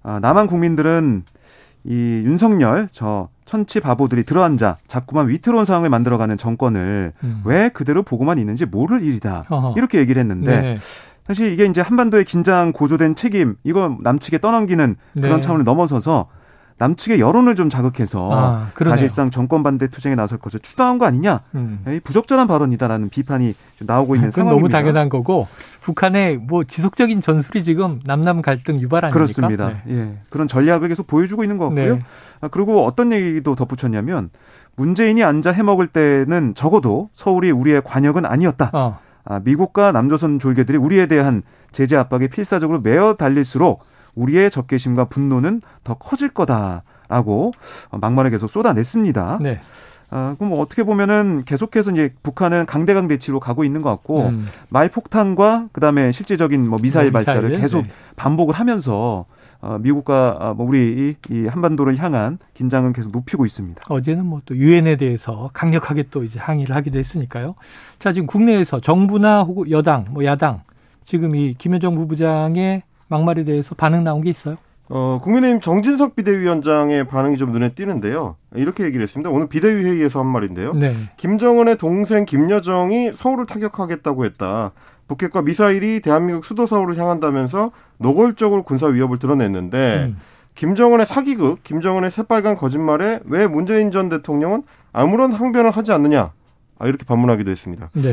아, 0.02 0.18
남한 0.20 0.48
국민들은 0.48 1.22
이 1.84 1.94
윤석열 1.94 2.88
저 2.90 3.28
천치 3.44 3.78
바보들이 3.80 4.24
들어앉아 4.24 4.78
자꾸만 4.88 5.28
위태로운 5.28 5.64
상황을 5.64 5.90
만들어가는 5.90 6.36
정권을 6.36 7.12
음. 7.22 7.42
왜 7.44 7.68
그대로 7.68 8.02
보고만 8.02 8.38
있는지 8.38 8.66
모를 8.66 9.02
일이다 9.02 9.46
어허. 9.48 9.74
이렇게 9.78 9.98
얘기를 9.98 10.20
했는데 10.20 10.60
네 10.60 10.78
사실 11.26 11.50
이게 11.52 11.64
이제 11.64 11.80
한반도의 11.80 12.26
긴장 12.26 12.72
고조된 12.72 13.14
책임 13.14 13.56
이거 13.64 13.96
남측에 14.02 14.38
떠넘기는 14.38 14.96
그런 15.14 15.34
네. 15.36 15.40
차원을 15.40 15.64
넘어서서 15.64 16.28
남측의 16.80 17.20
여론을 17.20 17.56
좀 17.56 17.68
자극해서 17.68 18.30
아, 18.32 18.70
사실상 18.74 19.30
정권 19.30 19.62
반대 19.62 19.86
투쟁에 19.86 20.14
나설 20.14 20.38
것을 20.38 20.60
추동한 20.60 20.96
거 20.96 21.04
아니냐 21.04 21.40
음. 21.54 21.84
부적절한 22.02 22.48
발언이다라는 22.48 23.10
비판이 23.10 23.54
나오고 23.80 24.14
있는 24.14 24.30
상황입니다. 24.30 24.60
너무 24.60 24.68
당연한 24.70 25.10
거고 25.10 25.46
북한의 25.82 26.38
뭐 26.38 26.64
지속적인 26.64 27.20
전술이 27.20 27.64
지금 27.64 28.00
남남 28.04 28.40
갈등 28.40 28.80
유발 28.80 29.04
아닙니까? 29.04 29.14
그렇습니다. 29.14 29.68
네. 29.68 29.82
예, 29.88 30.18
그런 30.30 30.48
전략을 30.48 30.88
계속 30.88 31.06
보여주고 31.06 31.44
있는 31.44 31.58
것 31.58 31.66
같고요. 31.66 31.96
네. 31.96 32.02
아, 32.40 32.48
그리고 32.48 32.86
어떤 32.86 33.12
얘기도 33.12 33.54
덧붙였냐면 33.54 34.30
문재인이 34.76 35.22
앉아 35.22 35.52
해먹을 35.52 35.88
때는 35.88 36.54
적어도 36.54 37.10
서울이 37.12 37.50
우리의 37.50 37.82
관역은 37.84 38.24
아니었다. 38.24 38.70
어. 38.72 38.98
아, 39.24 39.40
미국과 39.44 39.92
남조선 39.92 40.38
졸개들이 40.38 40.78
우리에 40.78 41.06
대한 41.06 41.42
제재 41.72 41.96
압박에 41.96 42.28
필사적으로 42.28 42.80
매어 42.80 43.14
달릴수록 43.14 43.84
우리의 44.14 44.50
적개심과 44.50 45.06
분노는 45.06 45.62
더 45.84 45.94
커질 45.94 46.28
거다라고 46.30 47.52
막말을 47.90 48.30
계속 48.30 48.48
쏟아냈습니다. 48.48 49.38
네. 49.42 49.60
아, 50.10 50.34
그럼 50.38 50.50
뭐 50.50 50.60
어떻게 50.60 50.82
보면은 50.82 51.44
계속해서 51.44 51.92
이제 51.92 52.12
북한은 52.22 52.66
강대강 52.66 53.06
대치로 53.06 53.38
가고 53.38 53.62
있는 53.62 53.80
것 53.80 53.90
같고 53.90 54.28
음. 54.28 54.48
말폭탄과 54.68 55.68
그다음에 55.72 56.10
실제적인 56.10 56.68
뭐 56.68 56.80
미사일, 56.80 57.12
뭐 57.12 57.18
발사를 57.22 57.48
계속 57.60 57.82
네. 57.82 57.90
반복을 58.16 58.54
하면서 58.54 59.26
어, 59.60 59.78
미국과 59.78 60.36
어, 60.40 60.54
뭐 60.54 60.66
우리 60.66 61.16
이, 61.30 61.32
이 61.32 61.46
한반도를 61.46 61.96
향한 61.98 62.38
긴장은 62.54 62.92
계속 62.92 63.12
높이고 63.12 63.44
있습니다. 63.44 63.82
어제는 63.88 64.26
뭐 64.26 64.40
또 64.46 64.56
유엔에 64.56 64.96
대해서 64.96 65.50
강력하게 65.52 66.04
또 66.10 66.24
이제 66.24 66.40
항의를 66.40 66.74
하기도 66.74 66.98
했으니까요. 66.98 67.54
자 67.98 68.12
지금 68.12 68.26
국내에서 68.26 68.80
정부나 68.80 69.42
혹은 69.42 69.70
여당, 69.70 70.06
뭐 70.10 70.24
야당 70.24 70.62
지금 71.04 71.36
이 71.36 71.54
김여정 71.58 71.94
부부장의 71.94 72.82
막말에 73.10 73.44
대해서 73.44 73.74
반응 73.74 74.02
나온 74.04 74.22
게 74.22 74.30
있어요? 74.30 74.56
어, 74.88 75.20
국민의힘 75.22 75.60
정진석 75.60 76.16
비대위원장의 76.16 77.06
반응이 77.06 77.36
좀 77.36 77.52
눈에 77.52 77.74
띄는데요. 77.74 78.36
이렇게 78.54 78.84
얘기를 78.84 79.02
했습니다. 79.02 79.30
오늘 79.30 79.48
비대위 79.48 79.84
회의에서 79.84 80.20
한 80.20 80.26
말인데요. 80.26 80.72
네. 80.72 80.94
김정은의 81.16 81.76
동생 81.78 82.24
김여정이 82.24 83.12
서울을 83.12 83.46
타격하겠다고 83.46 84.24
했다. 84.24 84.72
북핵과 85.06 85.42
미사일이 85.42 86.00
대한민국 86.00 86.44
수도 86.44 86.66
서울을 86.66 86.96
향한다면서 86.96 87.72
노골적으로 87.98 88.62
군사 88.64 88.86
위협을 88.86 89.18
드러냈는데 89.18 90.08
음. 90.08 90.20
김정은의 90.54 91.06
사기극, 91.06 91.62
김정은의 91.62 92.10
새빨간 92.10 92.56
거짓말에 92.56 93.20
왜 93.24 93.46
문재인 93.46 93.92
전 93.92 94.08
대통령은 94.08 94.62
아무런 94.92 95.32
항변을 95.32 95.70
하지 95.70 95.92
않느냐 95.92 96.32
아, 96.78 96.86
이렇게 96.86 97.04
반문하기도 97.04 97.50
했습니다. 97.50 97.90
네. 97.92 98.10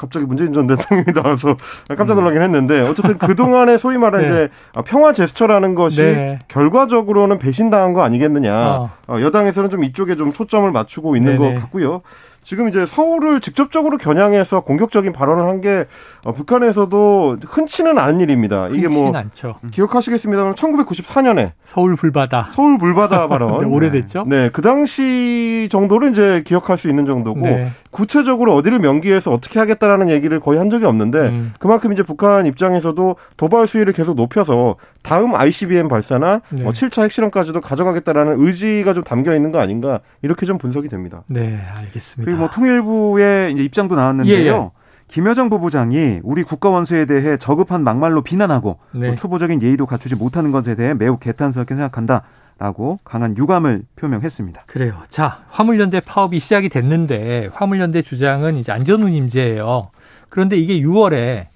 갑자기 0.00 0.24
문재인 0.24 0.54
전 0.54 0.66
대통령이 0.66 1.12
나와서 1.12 1.56
깜짝 1.88 2.14
놀라긴 2.14 2.40
했는데 2.40 2.80
어쨌든 2.80 3.18
그동안에 3.18 3.76
소위 3.76 3.98
말하는 3.98 4.24
네. 4.24 4.30
이제 4.30 4.48
평화 4.86 5.12
제스처라는 5.12 5.74
것이 5.74 6.00
네. 6.00 6.38
결과적으로는 6.48 7.38
배신당한 7.38 7.92
거 7.92 8.02
아니겠느냐. 8.02 8.76
어. 8.76 8.90
어, 9.08 9.20
여당에서는 9.20 9.68
좀 9.68 9.84
이쪽에 9.84 10.16
좀 10.16 10.32
초점을 10.32 10.70
맞추고 10.72 11.16
있는 11.16 11.36
네네. 11.36 11.54
것 11.54 11.60
같고요. 11.60 12.00
지금 12.42 12.68
이제 12.68 12.86
서울을 12.86 13.40
직접적으로 13.40 13.98
겨냥해서 13.98 14.60
공격적인 14.60 15.12
발언을 15.12 15.44
한게 15.44 15.84
어, 16.24 16.32
북한에서도 16.32 17.38
흔치는 17.46 17.98
않은 17.98 18.20
일입니다. 18.20 18.68
이게 18.68 18.88
뭐 18.88 19.14
않죠. 19.14 19.56
기억하시겠습니다만 19.70 20.54
1994년에 20.54 21.52
서울 21.64 21.96
불바다 21.96 22.48
서울 22.52 22.78
불바다 22.78 23.28
발언 23.28 23.58
네, 23.60 23.66
오래됐죠. 23.66 24.24
네, 24.26 24.50
그 24.50 24.62
당시 24.62 25.68
정도를 25.70 26.12
이제 26.12 26.42
기억할 26.46 26.78
수 26.78 26.88
있는 26.88 27.04
정도고 27.06 27.40
네. 27.40 27.72
구체적으로 27.90 28.54
어디를 28.54 28.78
명기해서 28.78 29.32
어떻게 29.32 29.58
하겠다라는 29.58 30.10
얘기를 30.10 30.38
거의 30.40 30.58
한 30.58 30.70
적이 30.70 30.86
없는데 30.86 31.18
음. 31.18 31.52
그만큼 31.58 31.92
이제 31.92 32.02
북한 32.02 32.46
입장에서도 32.46 33.16
도발 33.36 33.66
수위를 33.66 33.92
계속 33.92 34.14
높여서 34.14 34.76
다음 35.02 35.34
ICBM 35.34 35.88
발사나 35.88 36.40
네. 36.50 36.64
어, 36.64 36.70
7차 36.70 37.02
핵실험까지도 37.04 37.60
가져가겠다라는 37.60 38.40
의지가 38.40 38.94
좀 38.94 39.02
담겨 39.02 39.34
있는 39.34 39.50
거 39.50 39.58
아닌가 39.58 40.00
이렇게 40.22 40.46
좀 40.46 40.58
분석이 40.58 40.88
됩니다. 40.88 41.24
네, 41.26 41.60
알겠습니다. 41.78 42.24
그리고 42.24 42.38
뭐 42.38 42.48
통일부의 42.48 43.52
이제 43.52 43.62
입장도 43.64 43.96
나왔는데요. 43.96 44.36
예, 44.38 44.46
예. 44.46 44.70
김여정 45.08 45.50
부부장이 45.50 46.20
우리 46.22 46.44
국가 46.44 46.70
원수에 46.70 47.04
대해 47.04 47.36
저급한 47.36 47.82
막말로 47.82 48.22
비난하고 48.22 48.78
네. 48.92 49.16
초보적인 49.16 49.60
예의도 49.60 49.86
갖추지 49.86 50.14
못하는 50.14 50.52
것에 50.52 50.76
대해 50.76 50.94
매우 50.94 51.18
개탄스럽게 51.18 51.74
생각한다. 51.74 52.22
라고 52.60 53.00
강한 53.04 53.34
유감을 53.38 53.84
표명했습니다. 53.96 54.64
그래요. 54.66 55.02
자, 55.08 55.44
화물연대 55.48 56.00
파업이 56.00 56.38
시작이 56.38 56.68
됐는데 56.68 57.48
화물연대 57.54 58.02
주장은 58.02 58.56
이제 58.56 58.70
안전운임제예요. 58.70 59.88
그런데 60.28 60.58
이게 60.58 60.78
6월에 60.82 61.46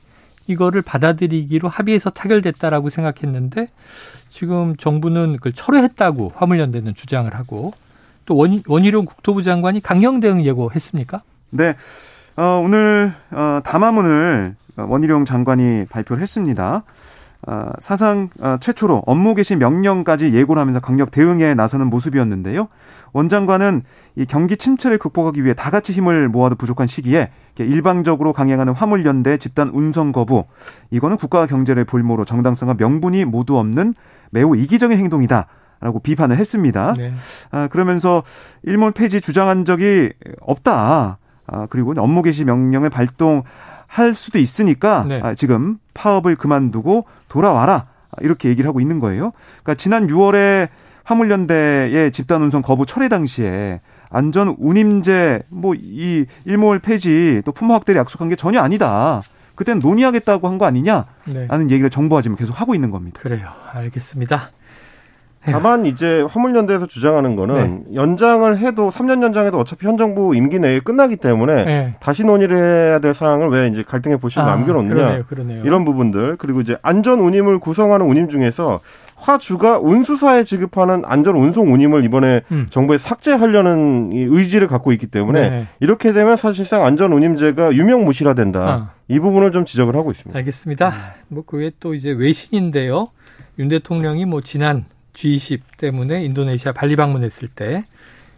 이거를 0.47 0.81
받아들이기로 0.81 1.69
합의해서 1.69 2.09
타결됐다라고 2.09 2.89
생각했는데 2.89 3.69
지금 4.31 4.77
정부는 4.77 5.37
그걸 5.37 5.53
철회했다고 5.53 6.33
화물연대는 6.35 6.95
주장을 6.95 7.33
하고 7.35 7.73
또 8.25 8.35
원, 8.37 8.63
원희룡 8.67 9.05
국토부 9.05 9.43
장관이 9.43 9.83
강경 9.83 10.21
대응 10.21 10.43
예고했습니까? 10.43 11.21
네. 11.51 11.75
어, 12.37 12.63
오늘 12.65 13.13
어, 13.31 13.61
담화문을 13.63 14.57
원희룡 14.77 15.27
장관이 15.27 15.85
발표를 15.91 16.23
했습니다. 16.23 16.83
어, 17.47 17.71
사상 17.79 18.31
어, 18.41 18.57
최초로 18.59 19.03
업무 19.07 19.35
개시 19.35 19.57
명령까지 19.57 20.33
예고를 20.33 20.61
하면서 20.61 20.81
강력 20.81 21.11
대응에 21.11 21.55
나서는 21.55 21.89
모습이었는데요. 21.89 22.69
원 23.13 23.29
장관은 23.29 23.83
이 24.17 24.25
경기 24.25 24.57
침체를 24.57 24.99
극복하기 24.99 25.45
위해 25.45 25.55
다 25.55 25.71
같이 25.71 25.93
힘을 25.93 26.29
모아도 26.29 26.57
부족한 26.57 26.87
시기에 26.87 27.31
일방적으로 27.59 28.33
강행하는 28.33 28.73
화물연대 28.73 29.37
집단 29.37 29.69
운송 29.69 30.13
거부 30.13 30.45
이거는 30.91 31.17
국가 31.17 31.47
경제를 31.47 31.85
볼모로 31.85 32.25
정당성과 32.25 32.75
명분이 32.79 33.25
모두 33.25 33.59
없는 33.59 33.95
매우 34.31 34.57
이기적인 34.57 34.99
행동이다. 34.99 35.47
라고 35.81 35.99
비판을 35.99 36.39
했습니다. 36.39 36.95
네. 36.97 37.13
아, 37.51 37.69
그러면서 37.69 38.23
일몰 38.63 38.93
폐지 38.93 39.21
주장한 39.21 39.67
적이 39.67 40.13
없다. 40.41 41.19
아, 41.47 41.67
그리고 41.69 41.93
업무 41.99 42.23
개시 42.23 42.45
명령을 42.45 42.89
발동 42.89 43.43
할 43.95 44.13
수도 44.15 44.39
있으니까 44.41 45.05
네. 45.09 45.21
아, 45.23 45.35
지금 45.35 45.79
파업을 45.95 46.35
그만두고 46.35 47.05
돌아와라. 47.29 47.87
이렇게 48.21 48.49
얘기를 48.49 48.67
하고 48.69 48.81
있는 48.81 48.99
거예요. 48.99 49.31
그러니까 49.63 49.75
지난 49.75 50.09
6월에 50.09 50.69
화물연대의 51.05 52.11
집단 52.13 52.43
운송 52.43 52.63
거부 52.63 52.87
철회 52.87 53.09
당시에 53.09 53.81
안전 54.11 54.55
운임제 54.59 55.43
뭐 55.49 55.75
이 55.77 56.27
일몰 56.45 56.79
폐지 56.81 57.43
또 57.45 57.53
품목 57.53 57.75
확대를 57.75 57.99
약속한 58.01 58.29
게 58.29 58.37
전혀 58.37 58.61
아니다. 58.61 59.23
그때는 59.55 59.79
논의하겠다고 59.81 60.49
한 60.49 60.59
거 60.59 60.67
아니냐? 60.67 61.05
네. 61.27 61.47
라는 61.47 61.71
얘기를 61.71 61.89
정부가 61.91 62.21
지금 62.23 62.37
계속 62.37 62.61
하고 62.61 62.75
있는 62.75 62.91
겁니다. 62.91 63.21
그래요. 63.23 63.49
알겠습니다. 63.73 64.51
다만 65.53 65.87
이제 65.87 66.23
화물연대에서 66.29 66.87
주장하는 66.87 67.37
거는 67.37 67.85
네. 67.89 67.95
연장을 67.95 68.59
해도 68.59 68.91
3년 68.91 69.23
연장해도 69.23 69.59
어차피 69.59 69.87
현 69.87 69.97
정부 69.97 70.35
임기 70.35 70.59
내에 70.59 70.81
끝나기 70.81 71.17
때문에 71.17 71.65
네. 71.65 71.95
다시 72.01 72.25
논의를 72.25 72.57
해야 72.57 72.99
될 72.99 73.15
사항을 73.15 73.49
왜 73.51 73.69
이제 73.69 73.83
갈등의 73.83 74.19
보시를 74.19 74.43
아, 74.43 74.47
남겨놓느냐 74.47 74.95
그러네요, 74.95 75.25
그러네요. 75.29 75.63
이런 75.65 75.85
부분들 75.85 76.37
그리고 76.39 76.61
이제 76.61 76.77
안전 76.83 77.21
운임을 77.21 77.59
구성하는 77.59 78.07
운임 78.07 78.29
중에서 78.29 78.81
화주가 79.17 79.79
운수사에 79.79 80.45
지급하는 80.45 81.03
안전 81.07 81.37
운송 81.37 81.73
운임을 81.73 82.05
이번에 82.05 82.43
음. 82.51 82.67
정부에 82.71 82.99
삭제하려는 82.99 84.11
의지를 84.13 84.67
갖고 84.67 84.93
있기 84.93 85.07
때문에 85.07 85.51
네. 85.51 85.67
이렇게 85.81 86.13
되면 86.13 86.37
사실상 86.37 86.85
안전 86.85 87.13
운임제가 87.13 87.75
유명무실화된다. 87.75 88.61
아. 88.61 88.91
이 89.09 89.19
부분을 89.21 89.53
좀 89.53 89.65
지적을 89.65 89.95
하고 89.97 90.11
있습니다. 90.11 90.37
알겠습니다. 90.39 90.93
뭐 91.29 91.45
그게 91.45 91.71
또 91.81 91.95
이제 91.95 92.11
외신인데요. 92.11 93.05
윤 93.59 93.69
대통령이 93.69 94.25
뭐 94.25 94.41
지난 94.41 94.85
G20 95.15 95.61
때문에 95.79 96.25
인도네시아 96.25 96.73
발리 96.73 96.97
방문했을 96.97 97.49
때 97.49 97.85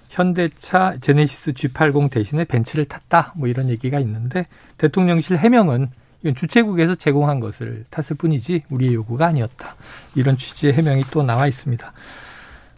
현대차 0.09 0.97
제네시스 1.01 1.53
G80 1.53 2.11
대신에 2.11 2.45
벤츠를 2.45 2.85
탔다 2.85 3.33
뭐 3.37 3.49
이런 3.49 3.69
얘기가 3.69 3.99
있는데 4.01 4.47
대통령실 4.79 5.39
해명은 5.39 5.91
이건 6.23 6.35
주최국에서 6.35 6.95
제공한 6.95 7.41
것을 7.41 7.85
탔을 7.91 8.17
뿐이지 8.17 8.65
우리의 8.71 8.95
요구가 8.95 9.27
아니었다. 9.27 9.77
이런 10.15 10.37
취지의 10.37 10.73
해명이 10.73 11.05
또 11.11 11.23
나와 11.23 11.47
있습니다. 11.47 11.93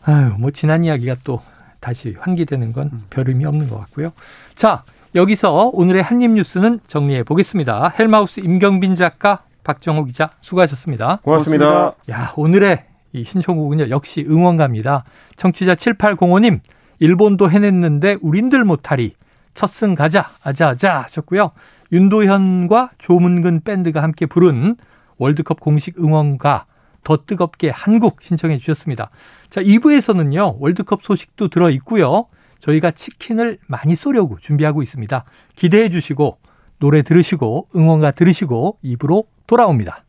아유, 0.02 0.32
뭐 0.38 0.50
지난 0.50 0.84
이야기가 0.84 1.16
또 1.24 1.40
다시 1.80 2.14
환기되는 2.18 2.72
건 2.72 2.90
별 3.10 3.28
의미 3.28 3.44
없는 3.44 3.68
것 3.68 3.78
같고요. 3.78 4.10
자, 4.54 4.82
여기서 5.14 5.70
오늘의 5.72 6.02
한입 6.02 6.32
뉴스는 6.32 6.80
정리해 6.86 7.22
보겠습니다. 7.22 7.94
헬마우스 7.98 8.40
임경빈 8.40 8.94
작가, 8.96 9.44
박정호 9.64 10.04
기자 10.04 10.30
수고하셨습니다. 10.40 11.20
고맙습니다. 11.22 11.94
야, 12.10 12.32
오늘의 12.36 12.87
이 13.12 13.24
신청곡은요, 13.24 13.90
역시 13.90 14.24
응원가입니다. 14.28 15.04
청취자 15.36 15.74
7805님, 15.74 16.60
일본도 16.98 17.50
해냈는데 17.50 18.18
우린들 18.22 18.64
못하리. 18.64 19.14
첫 19.54 19.68
승 19.68 19.94
가자, 19.94 20.28
아자아자 20.42 21.02
하셨고요. 21.02 21.50
윤도현과 21.90 22.90
조문근 22.98 23.62
밴드가 23.62 24.02
함께 24.02 24.26
부른 24.26 24.76
월드컵 25.16 25.58
공식 25.60 25.98
응원가 25.98 26.66
더 27.02 27.24
뜨겁게 27.26 27.70
한국 27.70 28.22
신청해 28.22 28.56
주셨습니다. 28.58 29.10
자, 29.50 29.62
2부에서는요, 29.62 30.56
월드컵 30.60 31.02
소식도 31.02 31.48
들어 31.48 31.70
있고요. 31.70 32.26
저희가 32.60 32.90
치킨을 32.90 33.58
많이 33.66 33.94
쏘려고 33.94 34.38
준비하고 34.38 34.82
있습니다. 34.82 35.24
기대해 35.56 35.90
주시고, 35.90 36.38
노래 36.78 37.02
들으시고, 37.02 37.68
응원가 37.74 38.10
들으시고, 38.10 38.78
2부로 38.84 39.26
돌아옵니다. 39.46 40.04